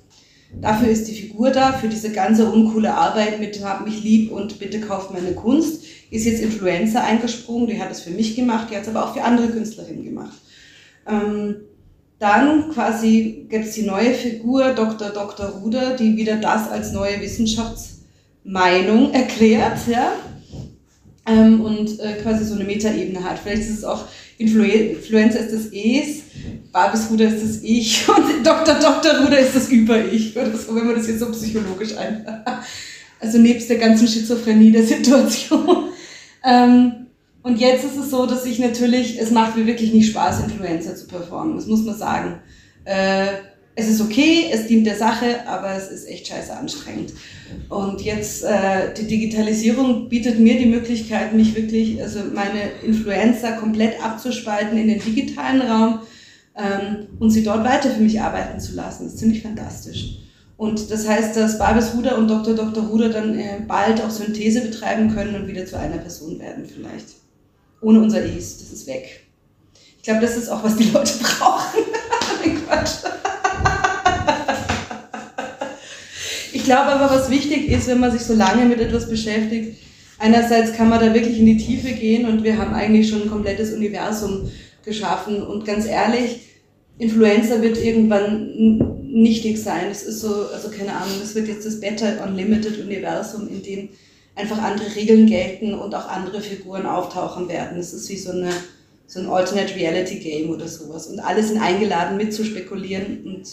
Dafür 0.53 0.89
ist 0.89 1.07
die 1.07 1.15
Figur 1.15 1.51
da, 1.51 1.73
für 1.73 1.89
diese 1.89 2.11
ganze 2.11 2.49
uncoole 2.49 2.93
Arbeit 2.93 3.39
mit 3.39 3.63
hab 3.63 3.85
mich 3.85 4.03
lieb 4.03 4.31
und 4.31 4.59
bitte 4.59 4.79
kauft 4.79 5.11
meine 5.11 5.33
Kunst, 5.33 5.83
ist 6.11 6.25
jetzt 6.25 6.41
Influencer 6.41 7.03
eingesprungen, 7.03 7.67
die 7.67 7.79
hat 7.79 7.91
es 7.91 8.01
für 8.01 8.11
mich 8.11 8.35
gemacht, 8.35 8.67
die 8.71 8.75
hat 8.75 8.83
es 8.83 8.89
aber 8.89 9.05
auch 9.05 9.13
für 9.13 9.23
andere 9.23 9.49
Künstlerinnen 9.49 10.05
gemacht. 10.05 10.37
Ähm, 11.07 11.55
dann 12.19 12.69
quasi 12.71 13.45
gibt 13.49 13.65
es 13.65 13.73
die 13.73 13.83
neue 13.83 14.13
Figur 14.13 14.73
Dr. 14.73 15.09
Dr. 15.09 15.47
Ruder, 15.47 15.95
die 15.95 16.15
wieder 16.15 16.37
das 16.37 16.69
als 16.69 16.93
neue 16.93 17.19
Wissenschaftsmeinung 17.21 19.13
erklärt, 19.13 19.79
ja. 19.87 20.13
Ähm, 21.27 21.61
und 21.61 21.99
äh, 21.99 22.13
quasi 22.21 22.45
so 22.45 22.55
eine 22.55 22.63
Metaebene 22.63 23.23
hat. 23.23 23.39
Vielleicht 23.39 23.63
ist 23.63 23.79
es 23.79 23.83
auch 23.83 24.05
Influencer 24.37 25.39
ist 25.39 25.53
das 25.53 25.65
Es, 25.71 26.23
Barbis 26.71 27.09
Ruder 27.09 27.27
ist 27.27 27.43
das 27.43 27.63
Ich 27.63 28.07
und 28.09 28.45
Dr. 28.45 28.75
Dr. 28.75 29.21
Ruder 29.21 29.39
ist 29.39 29.55
das 29.55 29.69
Über-Ich 29.69 30.35
oder 30.35 30.55
so, 30.55 30.75
wenn 30.75 30.85
man 30.85 30.95
das 30.95 31.07
jetzt 31.07 31.19
so 31.19 31.31
psychologisch 31.31 31.95
ein. 31.97 32.25
Also 33.19 33.37
nebst 33.37 33.69
der 33.69 33.77
ganzen 33.77 34.07
Schizophrenie 34.07 34.71
der 34.71 34.83
Situation. 34.83 35.89
Ähm, 36.47 37.07
und 37.41 37.59
jetzt 37.59 37.85
ist 37.85 37.97
es 37.97 38.11
so, 38.11 38.27
dass 38.27 38.45
ich 38.45 38.59
natürlich, 38.59 39.19
es 39.19 39.31
macht 39.31 39.57
mir 39.57 39.65
wirklich 39.65 39.91
nicht 39.93 40.11
Spaß, 40.11 40.41
Influencer 40.43 40.95
zu 40.95 41.07
performen. 41.07 41.55
Das 41.55 41.65
muss 41.65 41.83
man 41.83 41.97
sagen. 41.97 42.39
Äh, 42.83 43.25
es 43.77 43.89
ist 43.89 43.99
okay, 43.99 44.49
es 44.51 44.67
dient 44.67 44.87
der 44.87 44.95
Sache, 44.95 45.45
aber 45.47 45.75
es 45.75 45.89
ist 45.89 46.07
echt 46.07 46.27
scheiße 46.27 46.55
anstrengend. 46.55 47.11
Und 47.67 48.01
jetzt, 48.01 48.43
äh, 48.43 48.93
die 48.97 49.05
Digitalisierung 49.05 50.07
bietet 50.07 50.39
mir 50.39 50.57
die 50.57 50.65
Möglichkeit, 50.65 51.33
mich 51.33 51.55
wirklich, 51.55 52.01
also 52.01 52.19
meine 52.33 52.71
Influencer 52.85 53.53
komplett 53.53 54.01
abzuspalten 54.01 54.77
in 54.77 54.87
den 54.87 54.99
digitalen 54.99 55.61
Raum 55.61 55.99
ähm, 56.55 57.07
und 57.19 57.31
sie 57.31 57.43
dort 57.43 57.65
weiter 57.65 57.89
für 57.91 58.01
mich 58.01 58.21
arbeiten 58.21 58.61
zu 58.61 58.75
lassen. 58.75 59.03
Das 59.03 59.13
ist 59.13 59.19
ziemlich 59.19 59.41
fantastisch. 59.41 60.19
Und 60.55 60.89
das 60.89 61.05
heißt, 61.05 61.35
dass 61.35 61.59
Barbes 61.59 61.93
Ruder 61.95 62.17
und 62.17 62.29
Dr. 62.29 62.55
Dr. 62.55 62.85
Ruder 62.85 63.09
dann 63.09 63.37
äh, 63.37 63.59
bald 63.67 64.01
auch 64.01 64.09
Synthese 64.09 64.61
betreiben 64.61 65.13
können 65.13 65.35
und 65.35 65.47
wieder 65.49 65.65
zu 65.65 65.77
einer 65.77 65.97
Person 65.97 66.39
werden 66.39 66.65
vielleicht 66.65 67.07
ohne 67.81 67.99
unser 67.99 68.23
Is. 68.23 68.59
Das 68.59 68.71
ist 68.71 68.87
weg. 68.87 69.25
Ich 69.97 70.03
glaube, 70.03 70.21
das 70.21 70.37
ist 70.37 70.47
auch, 70.47 70.63
was 70.63 70.77
die 70.77 70.91
Leute 70.91 71.13
brauchen. 71.21 71.83
Glaube 76.65 76.91
aber, 76.91 77.13
was 77.13 77.29
wichtig 77.29 77.69
ist, 77.69 77.87
wenn 77.87 77.99
man 77.99 78.11
sich 78.11 78.21
so 78.21 78.33
lange 78.33 78.65
mit 78.65 78.79
etwas 78.79 79.09
beschäftigt, 79.09 79.77
einerseits 80.19 80.73
kann 80.73 80.89
man 80.89 80.99
da 80.99 81.13
wirklich 81.13 81.39
in 81.39 81.45
die 81.45 81.57
Tiefe 81.57 81.91
gehen 81.93 82.27
und 82.27 82.43
wir 82.43 82.57
haben 82.57 82.73
eigentlich 82.73 83.09
schon 83.09 83.23
ein 83.23 83.29
komplettes 83.29 83.73
Universum 83.73 84.49
geschaffen. 84.83 85.41
Und 85.41 85.65
ganz 85.65 85.85
ehrlich, 85.85 86.41
Influencer 86.97 87.61
wird 87.61 87.77
irgendwann 87.77 89.01
nichtig 89.11 89.61
sein. 89.61 89.87
Es 89.91 90.03
ist 90.03 90.21
so, 90.21 90.47
also 90.53 90.69
keine 90.69 90.93
Ahnung, 90.93 91.15
es 91.21 91.35
wird 91.35 91.47
jetzt 91.47 91.65
das 91.65 91.79
Better 91.79 92.23
Unlimited 92.25 92.79
Universum, 92.79 93.47
in 93.47 93.63
dem 93.63 93.89
einfach 94.35 94.61
andere 94.61 94.95
Regeln 94.95 95.27
gelten 95.27 95.73
und 95.73 95.95
auch 95.95 96.07
andere 96.09 96.41
Figuren 96.41 96.85
auftauchen 96.85 97.47
werden. 97.47 97.79
Es 97.79 97.93
ist 97.93 98.09
wie 98.09 98.17
so, 98.17 98.31
eine, 98.31 98.49
so 99.07 99.19
ein 99.19 99.27
Alternate 99.27 99.75
Reality 99.75 100.19
Game 100.19 100.49
oder 100.49 100.67
sowas. 100.67 101.07
Und 101.07 101.19
alle 101.19 101.43
sind 101.43 101.61
eingeladen, 101.61 102.17
mitzuspekulieren 102.17 103.23
und 103.25 103.47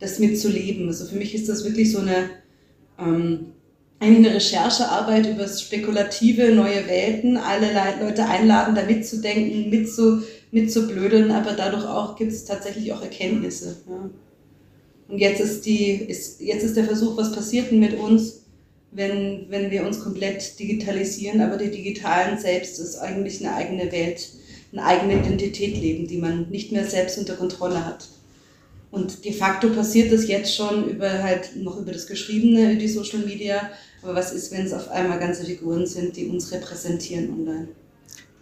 das 0.00 0.18
mitzuleben. 0.18 0.88
Also 0.88 1.04
für 1.06 1.16
mich 1.16 1.34
ist 1.34 1.48
das 1.48 1.64
wirklich 1.64 1.92
so 1.92 2.00
eine, 2.00 2.30
ähm, 2.98 3.52
eine 4.00 4.34
Recherchearbeit 4.34 5.26
über 5.26 5.48
spekulative 5.48 6.52
neue 6.52 6.86
Welten, 6.86 7.36
alle 7.36 7.68
Leute 8.00 8.26
einladen, 8.26 8.74
da 8.74 8.82
mitzudenken, 8.84 9.70
mitzu, 9.70 10.22
mitzublödeln, 10.50 11.30
aber 11.30 11.52
dadurch 11.52 11.86
auch 11.86 12.16
gibt 12.16 12.32
es 12.32 12.44
tatsächlich 12.44 12.92
auch 12.92 13.02
Erkenntnisse. 13.02 13.76
Ja. 13.88 14.10
Und 15.08 15.18
jetzt 15.18 15.40
ist, 15.40 15.64
die, 15.66 15.90
ist, 15.92 16.40
jetzt 16.40 16.64
ist 16.64 16.76
der 16.76 16.84
Versuch, 16.84 17.16
was 17.16 17.32
passiert 17.32 17.70
denn 17.70 17.80
mit 17.80 17.98
uns? 17.98 18.44
wenn, 18.94 19.46
wenn 19.48 19.70
wir 19.70 19.84
uns 19.84 20.00
komplett 20.00 20.58
digitalisieren, 20.58 21.40
aber 21.40 21.56
die 21.56 21.70
Digitalen 21.70 22.38
selbst 22.38 22.78
ist 22.78 22.96
eigentlich 22.96 23.44
eine 23.44 23.54
eigene 23.54 23.92
Welt, 23.92 24.30
eine 24.72 24.84
eigene 24.84 25.18
Identität 25.18 25.76
leben, 25.76 26.06
die 26.06 26.18
man 26.18 26.48
nicht 26.50 26.72
mehr 26.72 26.84
selbst 26.84 27.18
unter 27.18 27.34
Kontrolle 27.34 27.84
hat. 27.84 28.08
Und 28.94 29.24
de 29.24 29.32
facto 29.32 29.70
passiert 29.70 30.12
das 30.12 30.28
jetzt 30.28 30.54
schon 30.54 30.88
über 30.88 31.10
halt 31.20 31.56
noch 31.56 31.80
über 31.80 31.90
das 31.90 32.06
Geschriebene, 32.06 32.70
über 32.72 32.80
die 32.80 32.88
Social 32.88 33.18
Media. 33.18 33.70
Aber 34.02 34.14
was 34.14 34.32
ist, 34.32 34.52
wenn 34.52 34.64
es 34.64 34.72
auf 34.72 34.88
einmal 34.88 35.18
ganze 35.18 35.44
Figuren 35.44 35.84
sind, 35.84 36.16
die 36.16 36.28
uns 36.28 36.52
repräsentieren 36.52 37.28
online? 37.30 37.68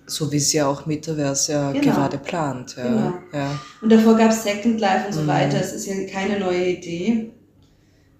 So 0.05 0.31
wie 0.31 0.37
es 0.37 0.53
ja 0.53 0.67
auch 0.67 0.85
Metaverse 0.85 1.53
ja 1.53 1.73
genau. 1.73 1.95
gerade 1.95 2.19
plant. 2.19 2.77
Ja. 2.77 2.83
Genau. 2.83 3.15
Ja. 3.33 3.59
Und 3.81 3.91
davor 3.91 4.15
gab 4.15 4.31
es 4.31 4.43
Second 4.43 4.79
Life 4.79 5.07
und 5.07 5.15
so 5.15 5.23
mhm. 5.23 5.29
weiter. 5.29 5.59
Es 5.59 5.73
ist 5.73 5.87
ja 5.87 5.95
keine 6.07 6.39
neue 6.39 6.67
Idee. 6.67 7.31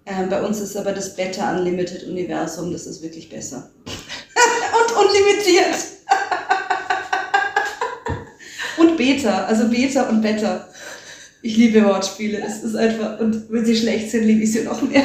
Ähm, 0.07 0.29
bei 0.29 0.41
uns 0.41 0.59
ist 0.59 0.75
aber 0.75 0.91
das 0.91 1.15
Better 1.15 1.55
Unlimited 1.55 2.03
Universum, 2.07 2.71
das 2.71 2.87
ist 2.87 3.03
wirklich 3.03 3.29
besser. 3.29 3.69
und 3.85 5.05
unlimitiert. 5.05 5.75
und 8.79 8.97
Beta, 8.97 9.45
also 9.45 9.69
Beta 9.69 10.09
und 10.09 10.23
Better. 10.23 10.67
Ich 11.45 11.57
liebe 11.57 11.83
Wortspiele. 11.83 12.41
Es 12.41 12.63
ist 12.63 12.73
einfach, 12.73 13.19
und 13.19 13.51
wenn 13.51 13.65
sie 13.65 13.75
schlecht 13.75 14.09
sind, 14.09 14.23
liebe 14.23 14.43
ich 14.43 14.53
sie 14.53 14.63
noch 14.63 14.81
mehr. 14.81 15.03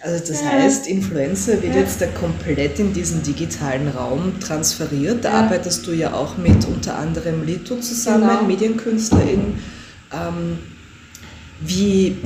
Also 0.00 0.24
das 0.24 0.40
ja. 0.40 0.50
heißt, 0.50 0.86
Influencer 0.86 1.60
wird 1.62 1.74
ja. 1.74 1.80
jetzt 1.80 2.00
da 2.00 2.06
komplett 2.06 2.78
in 2.78 2.92
diesen 2.92 3.22
digitalen 3.22 3.88
Raum 3.88 4.40
transferiert. 4.40 5.24
Da 5.24 5.32
ja. 5.32 5.40
arbeitest 5.40 5.86
du 5.86 5.92
ja 5.92 6.14
auch 6.14 6.38
mit 6.38 6.64
unter 6.64 6.96
anderem 6.96 7.44
Lito 7.44 7.76
zusammen, 7.80 8.28
genau. 8.28 8.44
Medienkünstlerin. 8.44 9.58
Ähm, 10.12 10.58
wie, 11.60 12.16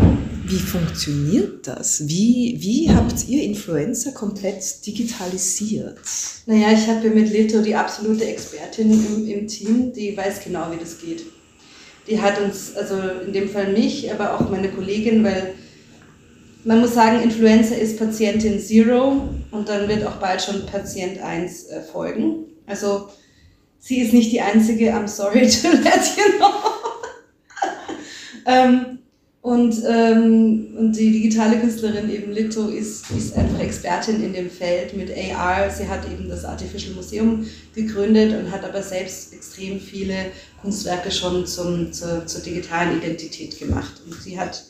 wie 0.51 0.59
funktioniert 0.59 1.67
das? 1.69 2.09
Wie, 2.09 2.57
wie 2.59 2.91
habt 2.91 3.29
ihr 3.29 3.45
Influencer 3.45 4.11
komplett 4.11 4.85
digitalisiert? 4.85 5.99
Naja, 6.47 6.73
ich 6.73 6.89
habe 6.89 7.09
mit 7.11 7.31
Lito 7.31 7.63
die 7.63 7.77
absolute 7.77 8.25
Expertin 8.25 8.91
im, 8.91 9.29
im 9.29 9.47
Team, 9.47 9.93
die 9.93 10.17
weiß 10.17 10.43
genau, 10.43 10.73
wie 10.73 10.79
das 10.79 11.01
geht. 11.01 11.23
Die 12.09 12.21
hat 12.21 12.41
uns, 12.41 12.75
also 12.75 12.97
in 13.25 13.33
dem 13.33 13.49
Fall 13.49 13.73
mich, 13.73 14.13
aber 14.13 14.35
auch 14.35 14.51
meine 14.51 14.71
Kollegin, 14.71 15.23
weil 15.23 15.55
man 16.65 16.81
muss 16.81 16.95
sagen, 16.95 17.23
Influencer 17.23 17.79
ist 17.79 17.99
Patientin 17.99 18.59
Zero 18.59 19.29
und 19.53 19.69
dann 19.69 19.89
wird 19.89 20.05
auch 20.05 20.17
bald 20.17 20.43
schon 20.43 20.67
Patient 20.67 21.21
1 21.23 21.67
äh, 21.67 21.81
folgen. 21.81 22.47
Also 22.67 23.09
sie 23.79 24.01
ist 24.01 24.13
nicht 24.13 24.33
die 24.33 24.41
einzige, 24.41 24.93
I'm 24.93 25.07
sorry 25.07 25.49
to 25.49 25.69
let 25.69 26.03
you 26.17 26.39
know. 26.39 26.51
ähm, 28.47 29.00
und, 29.43 29.75
ähm, 29.89 30.77
und 30.77 30.93
die 30.93 31.13
digitale 31.13 31.59
Künstlerin 31.59 32.11
eben 32.11 32.33
Lito 32.33 32.69
ist, 32.69 33.11
ist 33.11 33.35
einfach 33.37 33.61
Expertin 33.61 34.23
in 34.23 34.35
dem 34.35 34.51
Feld 34.51 34.95
mit 34.95 35.11
AR. 35.11 35.71
Sie 35.71 35.89
hat 35.89 36.05
eben 36.05 36.29
das 36.29 36.45
Artificial 36.45 36.95
Museum 36.95 37.47
gegründet 37.75 38.35
und 38.39 38.51
hat 38.51 38.65
aber 38.65 38.83
selbst 38.83 39.33
extrem 39.33 39.81
viele 39.81 40.27
Kunstwerke 40.61 41.11
schon 41.11 41.47
zum, 41.47 41.91
zur, 41.91 42.27
zur 42.27 42.43
digitalen 42.43 42.99
Identität 42.99 43.59
gemacht. 43.59 44.03
Und 44.05 44.15
sie 44.23 44.39
hat 44.39 44.63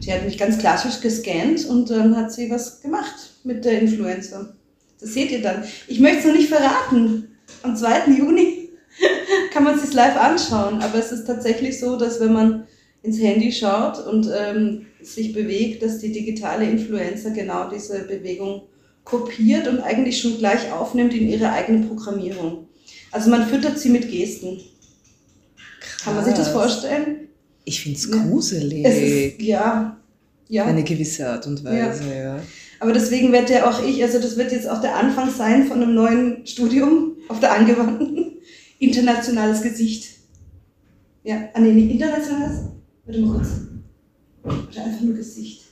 Sie 0.00 0.12
hat 0.12 0.24
mich 0.24 0.38
ganz 0.38 0.58
klassisch 0.58 1.00
gescannt 1.00 1.66
und 1.66 1.90
dann 1.90 2.16
hat 2.16 2.32
sie 2.32 2.50
was 2.50 2.80
gemacht 2.80 3.14
mit 3.44 3.64
der 3.64 3.80
Influencer. 3.80 4.54
Das 5.00 5.12
seht 5.12 5.30
ihr 5.30 5.42
dann. 5.42 5.64
Ich 5.86 6.00
möchte 6.00 6.20
es 6.20 6.24
noch 6.24 6.34
nicht 6.34 6.48
verraten. 6.48 7.36
Am 7.62 7.76
2. 7.76 8.06
Juni 8.16 8.70
kann 9.52 9.64
man 9.64 9.76
es 9.76 9.82
sich 9.82 9.92
live 9.92 10.16
anschauen. 10.16 10.80
Aber 10.80 10.98
es 10.98 11.12
ist 11.12 11.26
tatsächlich 11.26 11.78
so, 11.78 11.98
dass 11.98 12.20
wenn 12.20 12.32
man 12.32 12.66
ins 13.04 13.20
Handy 13.20 13.52
schaut 13.52 14.04
und 14.06 14.28
ähm, 14.34 14.86
sich 15.02 15.32
bewegt, 15.32 15.82
dass 15.82 15.98
die 15.98 16.10
digitale 16.10 16.64
Influencer 16.64 17.30
genau 17.30 17.68
diese 17.68 18.00
Bewegung 18.04 18.62
kopiert 19.04 19.68
und 19.68 19.80
eigentlich 19.80 20.18
schon 20.18 20.38
gleich 20.38 20.72
aufnimmt 20.72 21.12
in 21.12 21.28
ihre 21.28 21.52
eigene 21.52 21.86
Programmierung. 21.86 22.66
Also 23.12 23.30
man 23.30 23.46
füttert 23.46 23.78
sie 23.78 23.90
mit 23.90 24.10
Gesten. 24.10 24.58
Krass. 25.80 26.04
Kann 26.04 26.14
man 26.16 26.24
sich 26.24 26.34
das 26.34 26.48
vorstellen? 26.48 27.28
Ich 27.66 27.82
finde 27.82 27.98
es 27.98 28.10
gruselig. 28.10 29.40
Ja, 29.40 30.00
ja. 30.48 30.64
Eine 30.64 30.82
gewisse 30.82 31.28
Art 31.28 31.46
und 31.46 31.62
Weise, 31.62 32.04
ja. 32.08 32.14
ja. 32.36 32.42
Aber 32.80 32.92
deswegen 32.92 33.32
werde 33.32 33.52
ja 33.52 33.70
auch 33.70 33.86
ich, 33.86 34.02
also 34.02 34.18
das 34.18 34.36
wird 34.36 34.52
jetzt 34.52 34.68
auch 34.68 34.80
der 34.80 34.96
Anfang 34.96 35.30
sein 35.30 35.66
von 35.66 35.82
einem 35.82 35.94
neuen 35.94 36.46
Studium 36.46 37.16
auf 37.28 37.40
der 37.40 37.52
angewandten. 37.52 38.32
Internationales 38.78 39.62
Gesicht. 39.62 40.08
Ja, 41.22 41.48
ah 41.54 41.60
nee, 41.60 41.72
nicht 41.72 41.92
internationales. 41.92 42.73
Warte 43.06 43.20
mal 43.20 43.34
kurz. 43.34 43.48
Oder 44.42 44.84
einfach 44.84 45.00
nur 45.00 45.14
Gesicht. 45.14 45.62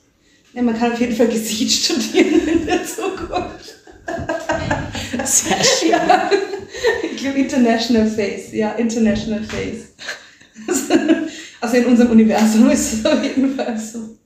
Ja, 0.55 0.62
man 0.62 0.79
kann 0.79 0.92
auf 0.92 1.01
jeden 1.01 1.16
Fall 1.16 1.29
Gesicht 1.29 1.85
studieren 1.85 2.49
in 2.49 2.66
der 2.66 2.85
Zukunft. 2.85 3.77
Sehr 5.25 5.64
schön. 5.64 5.90
Ja. 5.90 6.31
Ich 7.03 7.16
glaube 7.16 7.38
International 7.38 8.07
Face. 8.11 8.53
Ja, 8.53 8.73
International 8.73 9.42
Face. 9.42 9.88
Also 11.62 11.77
in 11.77 11.87
unserem 11.87 12.11
Universum 12.11 12.68
ist 12.71 12.92
es 12.92 13.07
auf 13.07 13.23
jeden 13.23 13.55
Fall 13.55 13.79
so. 13.79 14.18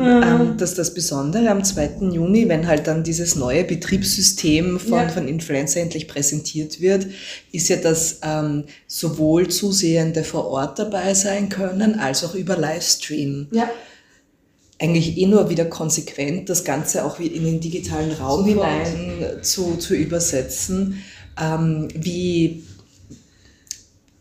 Ähm, 0.00 0.56
dass 0.56 0.74
das 0.74 0.94
Besondere 0.94 1.50
am 1.50 1.62
2. 1.62 2.08
Juni, 2.12 2.48
wenn 2.48 2.66
halt 2.66 2.86
dann 2.86 3.04
dieses 3.04 3.36
neue 3.36 3.64
Betriebssystem 3.64 4.80
von, 4.80 4.98
ja. 4.98 5.08
von 5.08 5.28
Influencer 5.28 5.80
endlich 5.80 6.08
präsentiert 6.08 6.80
wird, 6.80 7.06
ist 7.52 7.68
ja, 7.68 7.76
dass 7.76 8.20
ähm, 8.22 8.64
sowohl 8.86 9.48
Zusehende 9.48 10.24
vor 10.24 10.46
Ort 10.46 10.78
dabei 10.78 11.14
sein 11.14 11.48
können, 11.48 11.98
als 11.98 12.24
auch 12.24 12.34
über 12.34 12.56
Livestream. 12.56 13.48
Ja. 13.50 13.70
Eigentlich 14.80 15.16
eh 15.18 15.26
nur 15.26 15.50
wieder 15.50 15.66
konsequent, 15.66 16.48
das 16.48 16.64
Ganze 16.64 17.04
auch 17.04 17.20
in 17.20 17.44
den 17.44 17.60
digitalen 17.60 18.12
Raum 18.12 18.48
Sofort. 18.48 18.86
hinein 18.88 19.42
zu, 19.42 19.76
zu 19.76 19.94
übersetzen. 19.94 21.02
Ähm, 21.40 21.88
wie 21.94 22.64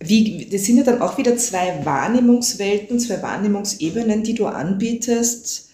wie, 0.07 0.47
das 0.51 0.63
sind 0.63 0.77
ja 0.77 0.83
dann 0.83 1.01
auch 1.01 1.17
wieder 1.17 1.37
zwei 1.37 1.83
Wahrnehmungswelten, 1.83 2.99
zwei 2.99 3.21
Wahrnehmungsebenen, 3.21 4.23
die 4.23 4.33
du 4.33 4.45
anbietest. 4.45 5.69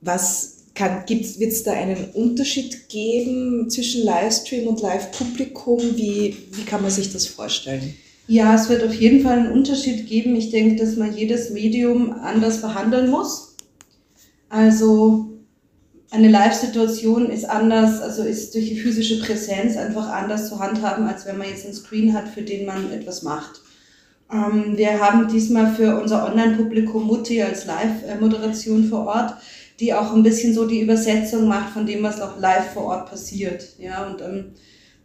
Was 0.00 0.56
wird 0.78 1.52
es 1.52 1.62
da 1.62 1.72
einen 1.72 2.10
Unterschied 2.12 2.88
geben 2.88 3.70
zwischen 3.70 4.04
Livestream 4.04 4.66
und 4.66 4.82
Live-Publikum? 4.82 5.80
Wie, 5.96 6.36
wie 6.52 6.64
kann 6.64 6.82
man 6.82 6.90
sich 6.90 7.12
das 7.12 7.26
vorstellen? 7.26 7.94
Ja, 8.28 8.54
es 8.54 8.68
wird 8.68 8.82
auf 8.82 8.94
jeden 8.94 9.22
Fall 9.22 9.38
einen 9.38 9.52
Unterschied 9.52 10.06
geben. 10.06 10.36
Ich 10.36 10.50
denke, 10.50 10.76
dass 10.76 10.96
man 10.96 11.16
jedes 11.16 11.50
Medium 11.50 12.12
anders 12.12 12.60
behandeln 12.60 13.10
muss. 13.10 13.54
Also 14.48 15.35
eine 16.16 16.28
Live-Situation 16.28 17.30
ist 17.30 17.44
anders, 17.44 18.00
also 18.00 18.22
ist 18.22 18.54
durch 18.54 18.68
die 18.68 18.78
physische 18.78 19.20
Präsenz 19.20 19.76
einfach 19.76 20.08
anders 20.08 20.48
zu 20.48 20.58
handhaben, 20.58 21.06
als 21.06 21.26
wenn 21.26 21.38
man 21.38 21.48
jetzt 21.48 21.64
einen 21.64 21.74
Screen 21.74 22.14
hat, 22.14 22.28
für 22.28 22.42
den 22.42 22.66
man 22.66 22.90
etwas 22.92 23.22
macht. 23.22 23.60
Ähm, 24.32 24.76
wir 24.76 25.00
haben 25.00 25.28
diesmal 25.28 25.74
für 25.74 26.00
unser 26.00 26.26
Online-Publikum 26.26 27.06
Mutti 27.06 27.42
als 27.42 27.66
Live-Moderation 27.66 28.88
vor 28.88 29.06
Ort, 29.06 29.34
die 29.78 29.94
auch 29.94 30.14
ein 30.14 30.22
bisschen 30.22 30.54
so 30.54 30.66
die 30.66 30.80
Übersetzung 30.80 31.46
macht 31.48 31.72
von 31.72 31.86
dem, 31.86 32.02
was 32.02 32.20
auch 32.20 32.38
live 32.40 32.72
vor 32.72 32.84
Ort 32.84 33.10
passiert. 33.10 33.64
Ja, 33.78 34.06
und 34.06 34.20
ähm, 34.22 34.52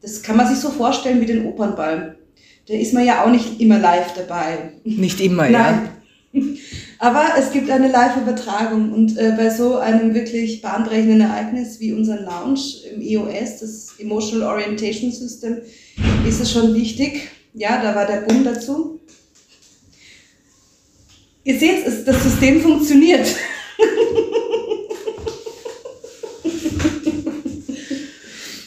das 0.01 0.23
kann 0.23 0.37
man 0.37 0.47
sich 0.47 0.57
so 0.57 0.69
vorstellen 0.69 1.21
wie 1.21 1.25
den 1.25 1.45
Opernball. 1.45 2.15
Da 2.67 2.73
ist 2.73 2.93
man 2.93 3.05
ja 3.05 3.23
auch 3.23 3.29
nicht 3.29 3.59
immer 3.59 3.79
live 3.79 4.13
dabei. 4.15 4.73
Nicht 4.83 5.19
immer, 5.19 5.49
ja. 5.49 5.83
Aber 7.01 7.33
es 7.35 7.51
gibt 7.51 7.69
eine 7.71 7.87
Live-Übertragung 7.87 8.93
und 8.93 9.17
äh, 9.17 9.33
bei 9.35 9.49
so 9.49 9.77
einem 9.77 10.13
wirklich 10.13 10.61
bahnbrechenden 10.61 11.21
Ereignis 11.21 11.79
wie 11.79 11.93
unser 11.93 12.21
Lounge 12.21 12.61
im 12.93 13.01
EOS, 13.01 13.57
das 13.59 13.95
Emotional 13.97 14.47
Orientation 14.47 15.11
System, 15.11 15.57
ist 16.27 16.39
es 16.39 16.51
schon 16.51 16.75
wichtig. 16.75 17.31
Ja, 17.55 17.81
da 17.81 17.95
war 17.95 18.05
der 18.05 18.21
Bumm 18.21 18.43
dazu. 18.43 18.99
Ihr 21.43 21.57
seht, 21.57 21.87
es, 21.87 22.05
das 22.05 22.21
System 22.21 22.61
funktioniert. 22.61 23.25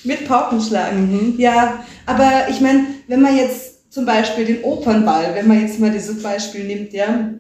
Mit 0.02 0.26
Paukenschlagen. 0.26 1.08
Mhm. 1.08 1.38
Ja, 1.38 1.86
aber 2.04 2.48
ich 2.50 2.60
meine, 2.60 2.86
wenn 3.06 3.20
man 3.22 3.36
jetzt 3.36 3.92
zum 3.92 4.04
Beispiel 4.04 4.44
den 4.44 4.64
Opernball, 4.64 5.36
wenn 5.36 5.46
man 5.46 5.60
jetzt 5.60 5.78
mal 5.78 5.92
dieses 5.92 6.20
Beispiel 6.20 6.64
nimmt, 6.64 6.92
ja, 6.92 7.30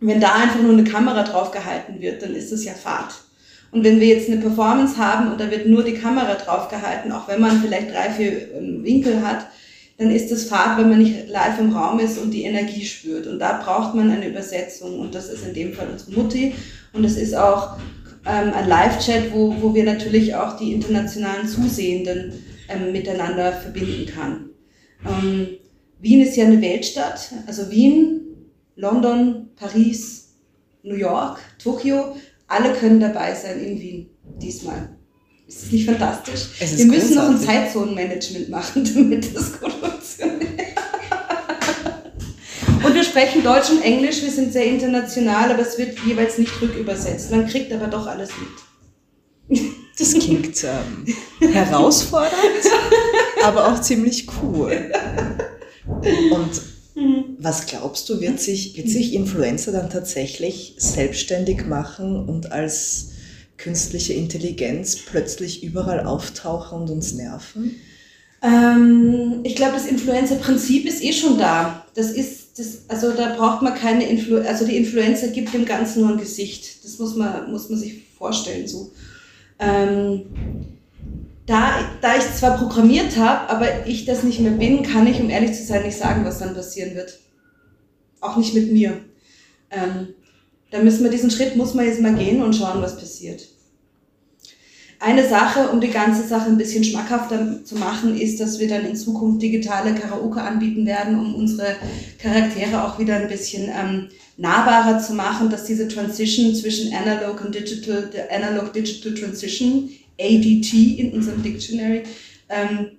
wenn 0.00 0.20
da 0.20 0.34
einfach 0.34 0.62
nur 0.62 0.72
eine 0.72 0.84
Kamera 0.84 1.22
drauf 1.24 1.50
gehalten 1.50 2.00
wird, 2.00 2.22
dann 2.22 2.34
ist 2.34 2.52
es 2.52 2.64
ja 2.64 2.72
Fahrt. 2.72 3.14
Und 3.70 3.84
wenn 3.84 4.00
wir 4.00 4.06
jetzt 4.06 4.30
eine 4.30 4.40
Performance 4.40 4.96
haben 4.96 5.30
und 5.30 5.40
da 5.40 5.50
wird 5.50 5.66
nur 5.66 5.82
die 5.82 5.94
Kamera 5.94 6.34
drauf 6.34 6.68
gehalten, 6.68 7.12
auch 7.12 7.28
wenn 7.28 7.40
man 7.40 7.60
vielleicht 7.60 7.90
drei, 7.90 8.10
vier 8.10 8.54
ähm, 8.54 8.82
Winkel 8.82 9.22
hat, 9.22 9.46
dann 9.98 10.10
ist 10.10 10.30
das 10.30 10.44
Fahrt, 10.44 10.78
wenn 10.78 10.88
man 10.88 11.00
nicht 11.00 11.28
live 11.28 11.58
im 11.58 11.74
Raum 11.74 11.98
ist 11.98 12.18
und 12.18 12.30
die 12.30 12.44
Energie 12.44 12.86
spürt. 12.86 13.26
Und 13.26 13.40
da 13.40 13.60
braucht 13.62 13.94
man 13.94 14.10
eine 14.10 14.28
Übersetzung 14.28 15.00
und 15.00 15.14
das 15.14 15.28
ist 15.28 15.44
in 15.44 15.54
dem 15.54 15.74
Fall 15.74 15.88
unsere 15.90 16.12
Mutti 16.12 16.54
und 16.92 17.04
es 17.04 17.16
ist 17.16 17.34
auch 17.34 17.76
ähm, 18.24 18.52
ein 18.54 18.68
Live-Chat, 18.68 19.32
wo, 19.32 19.54
wo 19.60 19.74
wir 19.74 19.84
natürlich 19.84 20.34
auch 20.34 20.56
die 20.56 20.72
internationalen 20.72 21.48
Zusehenden 21.48 22.32
ähm, 22.68 22.92
miteinander 22.92 23.52
verbinden 23.52 24.06
kann. 24.06 24.50
Ähm, 25.04 25.48
Wien 26.00 26.20
ist 26.20 26.36
ja 26.36 26.44
eine 26.44 26.62
Weltstadt, 26.62 27.32
also 27.46 27.70
Wien 27.70 28.20
London, 28.76 29.47
Paris, 29.58 30.28
New 30.82 30.94
York, 30.94 31.40
Tokio, 31.62 32.16
alle 32.46 32.72
können 32.74 33.00
dabei 33.00 33.34
sein 33.34 33.60
in 33.60 33.80
Wien 33.80 34.10
diesmal. 34.40 34.96
Ist 35.46 35.64
das 35.64 35.72
nicht 35.72 35.86
fantastisch? 35.86 36.48
Wir 36.60 36.86
müssen 36.86 37.16
noch 37.16 37.30
ein 37.30 37.38
Zeitzonenmanagement 37.38 38.50
machen, 38.50 38.84
damit 38.94 39.34
das 39.34 39.58
gut 39.60 39.72
funktioniert. 39.72 40.48
Und 42.84 42.94
wir 42.94 43.02
sprechen 43.02 43.42
Deutsch 43.42 43.70
und 43.70 43.82
Englisch, 43.82 44.22
wir 44.22 44.30
sind 44.30 44.52
sehr 44.52 44.66
international, 44.66 45.50
aber 45.50 45.62
es 45.62 45.76
wird 45.78 45.98
jeweils 46.06 46.38
nicht 46.38 46.60
rückübersetzt. 46.60 47.30
Man 47.30 47.46
kriegt 47.46 47.72
aber 47.72 47.88
doch 47.88 48.06
alles 48.06 48.30
mit. 49.48 49.60
Das 49.98 50.14
klingt 50.14 50.64
ähm, 50.64 51.52
herausfordernd, 51.52 52.32
aber 53.42 53.72
auch 53.72 53.80
ziemlich 53.80 54.28
cool. 54.42 54.92
Und. 56.30 56.77
Was 57.48 57.64
glaubst 57.64 58.10
du, 58.10 58.20
wird 58.20 58.40
sich, 58.40 58.76
wird 58.76 58.90
sich 58.90 59.14
Influencer 59.14 59.72
dann 59.72 59.88
tatsächlich 59.88 60.74
selbstständig 60.76 61.66
machen 61.66 62.28
und 62.28 62.52
als 62.52 63.12
künstliche 63.56 64.12
Intelligenz 64.12 64.96
plötzlich 64.96 65.64
überall 65.64 66.04
auftauchen 66.04 66.82
und 66.82 66.90
uns 66.90 67.14
nerven? 67.14 67.76
Ähm, 68.42 69.40
ich 69.44 69.56
glaube, 69.56 69.72
das 69.72 69.86
Influencer-Prinzip 69.86 70.86
ist 70.86 71.02
eh 71.02 71.14
schon 71.14 71.38
da. 71.38 71.86
Das 71.94 72.10
ist 72.10 72.58
das, 72.58 72.82
also 72.88 73.12
da 73.12 73.34
braucht 73.34 73.62
man 73.62 73.74
keine 73.74 74.06
Influ 74.06 74.42
also 74.46 74.66
die 74.66 74.76
Influencer 74.76 75.28
gibt 75.28 75.54
dem 75.54 75.64
Ganzen 75.64 76.02
nur 76.02 76.10
ein 76.10 76.18
Gesicht. 76.18 76.84
Das 76.84 76.98
muss 76.98 77.16
man, 77.16 77.50
muss 77.50 77.70
man 77.70 77.78
sich 77.78 78.02
vorstellen 78.18 78.68
so. 78.68 78.92
Ähm, 79.58 80.26
da, 81.46 81.78
da 82.02 82.14
ich 82.14 82.30
zwar 82.34 82.58
programmiert 82.58 83.16
habe, 83.16 83.48
aber 83.48 83.86
ich 83.86 84.04
das 84.04 84.22
nicht 84.22 84.38
mehr 84.38 84.52
bin, 84.52 84.82
kann 84.82 85.06
ich, 85.06 85.18
um 85.18 85.30
ehrlich 85.30 85.54
zu 85.54 85.64
sein, 85.64 85.84
nicht 85.84 85.96
sagen, 85.96 86.26
was 86.26 86.40
dann 86.40 86.54
passieren 86.54 86.94
wird. 86.94 87.20
Auch 88.20 88.36
nicht 88.36 88.54
mit 88.54 88.72
mir. 88.72 89.00
Ähm, 89.70 90.08
da 90.70 90.82
müssen 90.82 91.04
wir 91.04 91.10
diesen 91.10 91.30
Schritt, 91.30 91.56
muss 91.56 91.74
man 91.74 91.86
jetzt 91.86 92.00
mal 92.00 92.14
gehen 92.14 92.42
und 92.42 92.54
schauen, 92.54 92.82
was 92.82 92.98
passiert. 92.98 93.48
Eine 95.00 95.28
Sache, 95.28 95.68
um 95.68 95.80
die 95.80 95.90
ganze 95.90 96.26
Sache 96.26 96.48
ein 96.48 96.58
bisschen 96.58 96.82
schmackhafter 96.82 97.64
zu 97.64 97.76
machen, 97.76 98.18
ist, 98.18 98.40
dass 98.40 98.58
wir 98.58 98.68
dann 98.68 98.84
in 98.84 98.96
Zukunft 98.96 99.40
digitale 99.40 99.94
Karaoke 99.94 100.40
anbieten 100.40 100.84
werden, 100.86 101.18
um 101.18 101.36
unsere 101.36 101.76
Charaktere 102.20 102.84
auch 102.84 102.98
wieder 102.98 103.14
ein 103.14 103.28
bisschen 103.28 103.68
ähm, 103.68 104.08
nahbarer 104.36 104.98
zu 104.98 105.14
machen, 105.14 105.50
dass 105.50 105.64
diese 105.64 105.86
Transition 105.86 106.52
zwischen 106.52 106.92
Analog 106.92 107.44
und 107.44 107.54
Digital, 107.54 108.10
der 108.12 108.32
Analog-Digital 108.34 109.14
Transition, 109.14 109.88
ADT 110.20 110.72
in 110.72 111.12
unserem 111.12 111.44
Dictionary, 111.44 112.02
ähm, 112.48 112.98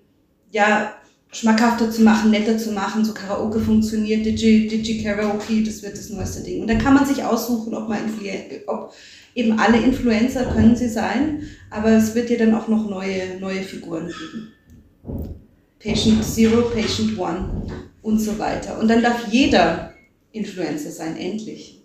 ja, 0.51 0.93
schmackhafter 1.31 1.91
zu 1.91 2.01
machen, 2.01 2.31
netter 2.31 2.57
zu 2.57 2.71
machen, 2.71 3.05
so 3.05 3.13
Karaoke 3.13 3.59
funktioniert, 3.59 4.25
Digi, 4.25 4.67
Digi 4.67 5.03
Karaoke, 5.03 5.63
das 5.63 5.83
wird 5.83 5.97
das 5.97 6.09
neueste 6.09 6.41
Ding. 6.41 6.61
Und 6.61 6.67
da 6.67 6.75
kann 6.75 6.95
man 6.95 7.05
sich 7.05 7.23
aussuchen, 7.23 7.73
ob 7.75 7.87
man, 7.87 7.99
ob 8.67 8.93
eben 9.35 9.59
alle 9.59 9.77
Influencer 9.77 10.45
können 10.45 10.75
sie 10.75 10.89
sein, 10.89 11.43
aber 11.69 11.91
es 11.91 12.15
wird 12.15 12.29
dir 12.29 12.39
dann 12.39 12.55
auch 12.55 12.67
noch 12.67 12.89
neue, 12.89 13.39
neue 13.39 13.61
Figuren 13.61 14.07
geben. 14.07 14.53
Patient 15.81 16.23
Zero, 16.25 16.69
Patient 16.69 17.17
One 17.17 17.67
und 18.01 18.19
so 18.19 18.37
weiter. 18.39 18.79
Und 18.79 18.87
dann 18.87 19.01
darf 19.01 19.27
jeder 19.31 19.93
Influencer 20.31 20.91
sein, 20.91 21.15
endlich. 21.15 21.81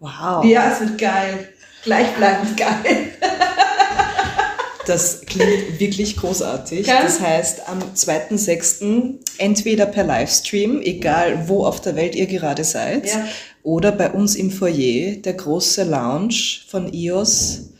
Wow. 0.00 0.44
Ja, 0.44 0.72
es 0.72 0.80
wird 0.80 0.98
geil. 0.98 1.48
Gleichbleibend 1.82 2.56
geil. 2.56 3.10
Das 4.86 5.22
klingt 5.26 5.80
wirklich 5.80 6.16
großartig. 6.16 6.86
Ja. 6.86 7.02
Das 7.02 7.20
heißt, 7.20 7.68
am 7.68 7.80
2.6. 7.94 9.14
entweder 9.38 9.86
per 9.86 10.04
Livestream, 10.04 10.80
egal 10.82 11.48
wo 11.48 11.64
auf 11.64 11.80
der 11.80 11.96
Welt 11.96 12.14
ihr 12.14 12.26
gerade 12.26 12.64
seid, 12.64 13.06
ja. 13.06 13.28
oder 13.62 13.92
bei 13.92 14.10
uns 14.10 14.34
im 14.34 14.50
Foyer, 14.50 15.16
der 15.16 15.34
große 15.34 15.84
Lounge 15.84 16.34
von 16.68 16.92
IOS. 16.92 17.70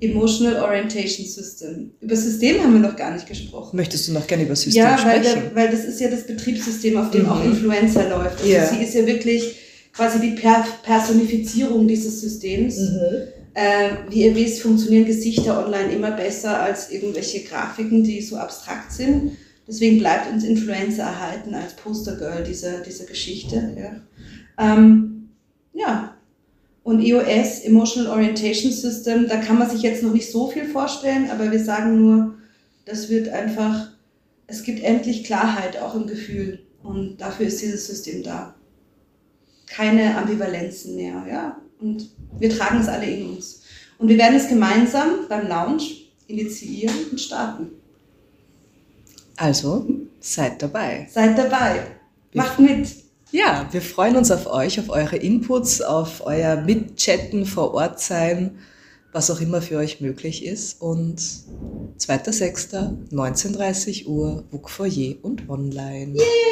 Emotional 0.00 0.62
Orientation 0.62 1.26
System. 1.26 1.92
Über 2.00 2.16
System 2.16 2.60
haben 2.60 2.72
wir 2.72 2.80
noch 2.80 2.96
gar 2.96 3.12
nicht 3.12 3.26
gesprochen. 3.26 3.76
Möchtest 3.76 4.08
du 4.08 4.12
noch 4.12 4.26
gerne 4.26 4.42
über 4.42 4.56
System 4.56 4.82
ja, 4.82 4.98
sprechen? 4.98 5.24
Ja, 5.24 5.34
weil, 5.34 5.54
weil, 5.54 5.70
das 5.70 5.84
ist 5.84 6.00
ja 6.00 6.10
das 6.10 6.26
Betriebssystem, 6.26 6.96
auf 6.98 7.12
dem 7.12 7.22
mhm. 7.22 7.28
auch 7.28 7.44
Influencer 7.44 8.08
läuft. 8.08 8.40
Also 8.40 8.52
yeah. 8.52 8.66
sie 8.66 8.82
ist 8.82 8.94
ja 8.94 9.06
wirklich 9.06 9.54
quasi 9.92 10.20
die 10.20 10.30
per 10.30 10.66
Personifizierung 10.82 11.86
dieses 11.86 12.20
Systems. 12.20 12.78
Mhm 12.78 13.41
äh, 13.54 13.90
wie 14.08 14.24
ihr 14.24 14.34
wisst, 14.34 14.62
funktionieren 14.62 15.04
Gesichter 15.04 15.64
online 15.64 15.92
immer 15.92 16.12
besser 16.12 16.60
als 16.60 16.90
irgendwelche 16.90 17.42
Grafiken, 17.44 18.02
die 18.02 18.22
so 18.22 18.36
abstrakt 18.36 18.92
sind. 18.92 19.36
Deswegen 19.68 19.98
bleibt 19.98 20.30
uns 20.32 20.44
Influencer 20.44 21.04
erhalten 21.04 21.54
als 21.54 21.74
Postergirl 21.76 22.44
dieser, 22.44 22.80
dieser 22.80 23.04
Geschichte. 23.04 23.76
Ja. 23.78 24.74
Ähm, 24.74 25.28
ja. 25.72 26.16
Und 26.82 27.00
EOS, 27.00 27.60
Emotional 27.60 28.10
Orientation 28.10 28.72
System, 28.72 29.28
da 29.28 29.36
kann 29.36 29.58
man 29.58 29.70
sich 29.70 29.82
jetzt 29.82 30.02
noch 30.02 30.12
nicht 30.12 30.30
so 30.32 30.48
viel 30.48 30.64
vorstellen, 30.64 31.30
aber 31.30 31.52
wir 31.52 31.62
sagen 31.62 32.00
nur, 32.00 32.34
das 32.86 33.08
wird 33.08 33.28
einfach, 33.28 33.92
es 34.48 34.64
gibt 34.64 34.82
endlich 34.82 35.22
Klarheit 35.22 35.80
auch 35.80 35.94
im 35.94 36.08
Gefühl. 36.08 36.58
Und 36.82 37.18
dafür 37.18 37.46
ist 37.46 37.62
dieses 37.62 37.86
System 37.86 38.24
da. 38.24 38.56
Keine 39.68 40.16
Ambivalenzen 40.18 40.96
mehr, 40.96 41.24
ja. 41.30 41.61
Und 41.82 42.08
wir 42.38 42.56
tragen 42.56 42.80
es 42.80 42.88
alle 42.88 43.06
in 43.06 43.30
uns. 43.30 43.62
Und 43.98 44.08
wir 44.08 44.16
werden 44.16 44.36
es 44.36 44.48
gemeinsam 44.48 45.26
beim 45.28 45.48
Lounge 45.48 45.82
initiieren 46.28 46.94
und 47.10 47.20
starten. 47.20 47.70
Also, 49.36 49.86
seid 50.20 50.62
dabei. 50.62 51.08
Seid 51.10 51.36
dabei. 51.36 51.82
Macht 52.32 52.58
mit. 52.58 52.88
Ja, 53.32 53.66
wir 53.72 53.82
freuen 53.82 54.16
uns 54.16 54.30
auf 54.30 54.46
euch, 54.46 54.78
auf 54.78 54.90
eure 54.90 55.16
Inputs, 55.16 55.80
auf 55.80 56.24
euer 56.24 56.56
Mitchatten, 56.56 57.46
vor 57.46 57.74
Ort 57.74 57.98
sein, 58.00 58.58
was 59.12 59.30
auch 59.30 59.40
immer 59.40 59.62
für 59.62 59.78
euch 59.78 60.00
möglich 60.00 60.44
ist. 60.44 60.80
Und 60.80 61.18
2.6., 61.98 63.10
19.30 63.10 64.06
Uhr, 64.06 64.44
WUK 64.50 64.70
Foyer 64.70 65.14
und 65.22 65.48
online. 65.48 66.14
Yay! 66.16 66.51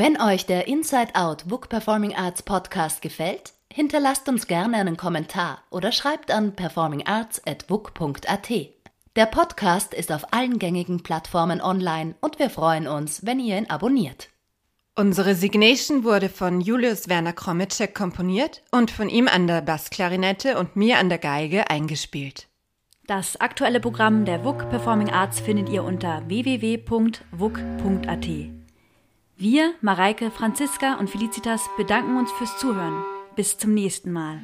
Wenn 0.00 0.20
euch 0.20 0.46
der 0.46 0.68
Inside 0.68 1.16
Out 1.16 1.48
Book 1.48 1.68
Performing 1.68 2.14
Arts 2.14 2.44
Podcast 2.44 3.02
gefällt, 3.02 3.52
hinterlasst 3.72 4.28
uns 4.28 4.46
gerne 4.46 4.76
einen 4.76 4.96
Kommentar 4.96 5.58
oder 5.70 5.90
schreibt 5.90 6.30
an 6.30 6.54
performingarts.book.at. 6.54 8.48
Der 9.16 9.26
Podcast 9.26 9.94
ist 9.94 10.12
auf 10.12 10.32
allen 10.32 10.60
gängigen 10.60 11.02
Plattformen 11.02 11.60
online 11.60 12.14
und 12.20 12.38
wir 12.38 12.48
freuen 12.48 12.86
uns, 12.86 13.26
wenn 13.26 13.40
ihr 13.40 13.58
ihn 13.58 13.68
abonniert. 13.68 14.28
Unsere 14.94 15.34
Signation 15.34 16.04
wurde 16.04 16.28
von 16.28 16.60
Julius 16.60 17.08
Werner 17.08 17.32
Kromitschek 17.32 17.92
komponiert 17.92 18.62
und 18.70 18.92
von 18.92 19.08
ihm 19.08 19.26
an 19.26 19.48
der 19.48 19.62
Bassklarinette 19.62 20.60
und 20.60 20.76
mir 20.76 20.98
an 20.98 21.08
der 21.08 21.18
Geige 21.18 21.70
eingespielt. 21.70 22.46
Das 23.08 23.40
aktuelle 23.40 23.80
Programm 23.80 24.24
der 24.24 24.44
WUK 24.44 24.70
Performing 24.70 25.10
Arts 25.10 25.40
findet 25.40 25.68
ihr 25.68 25.82
unter 25.82 26.22
www.wuk.at. 26.28 27.18
Wir, 29.40 29.72
Mareike, 29.82 30.32
Franziska 30.32 30.94
und 30.94 31.10
Felicitas 31.10 31.70
bedanken 31.76 32.16
uns 32.16 32.32
fürs 32.32 32.58
Zuhören. 32.58 33.04
Bis 33.36 33.56
zum 33.56 33.72
nächsten 33.72 34.10
Mal. 34.10 34.40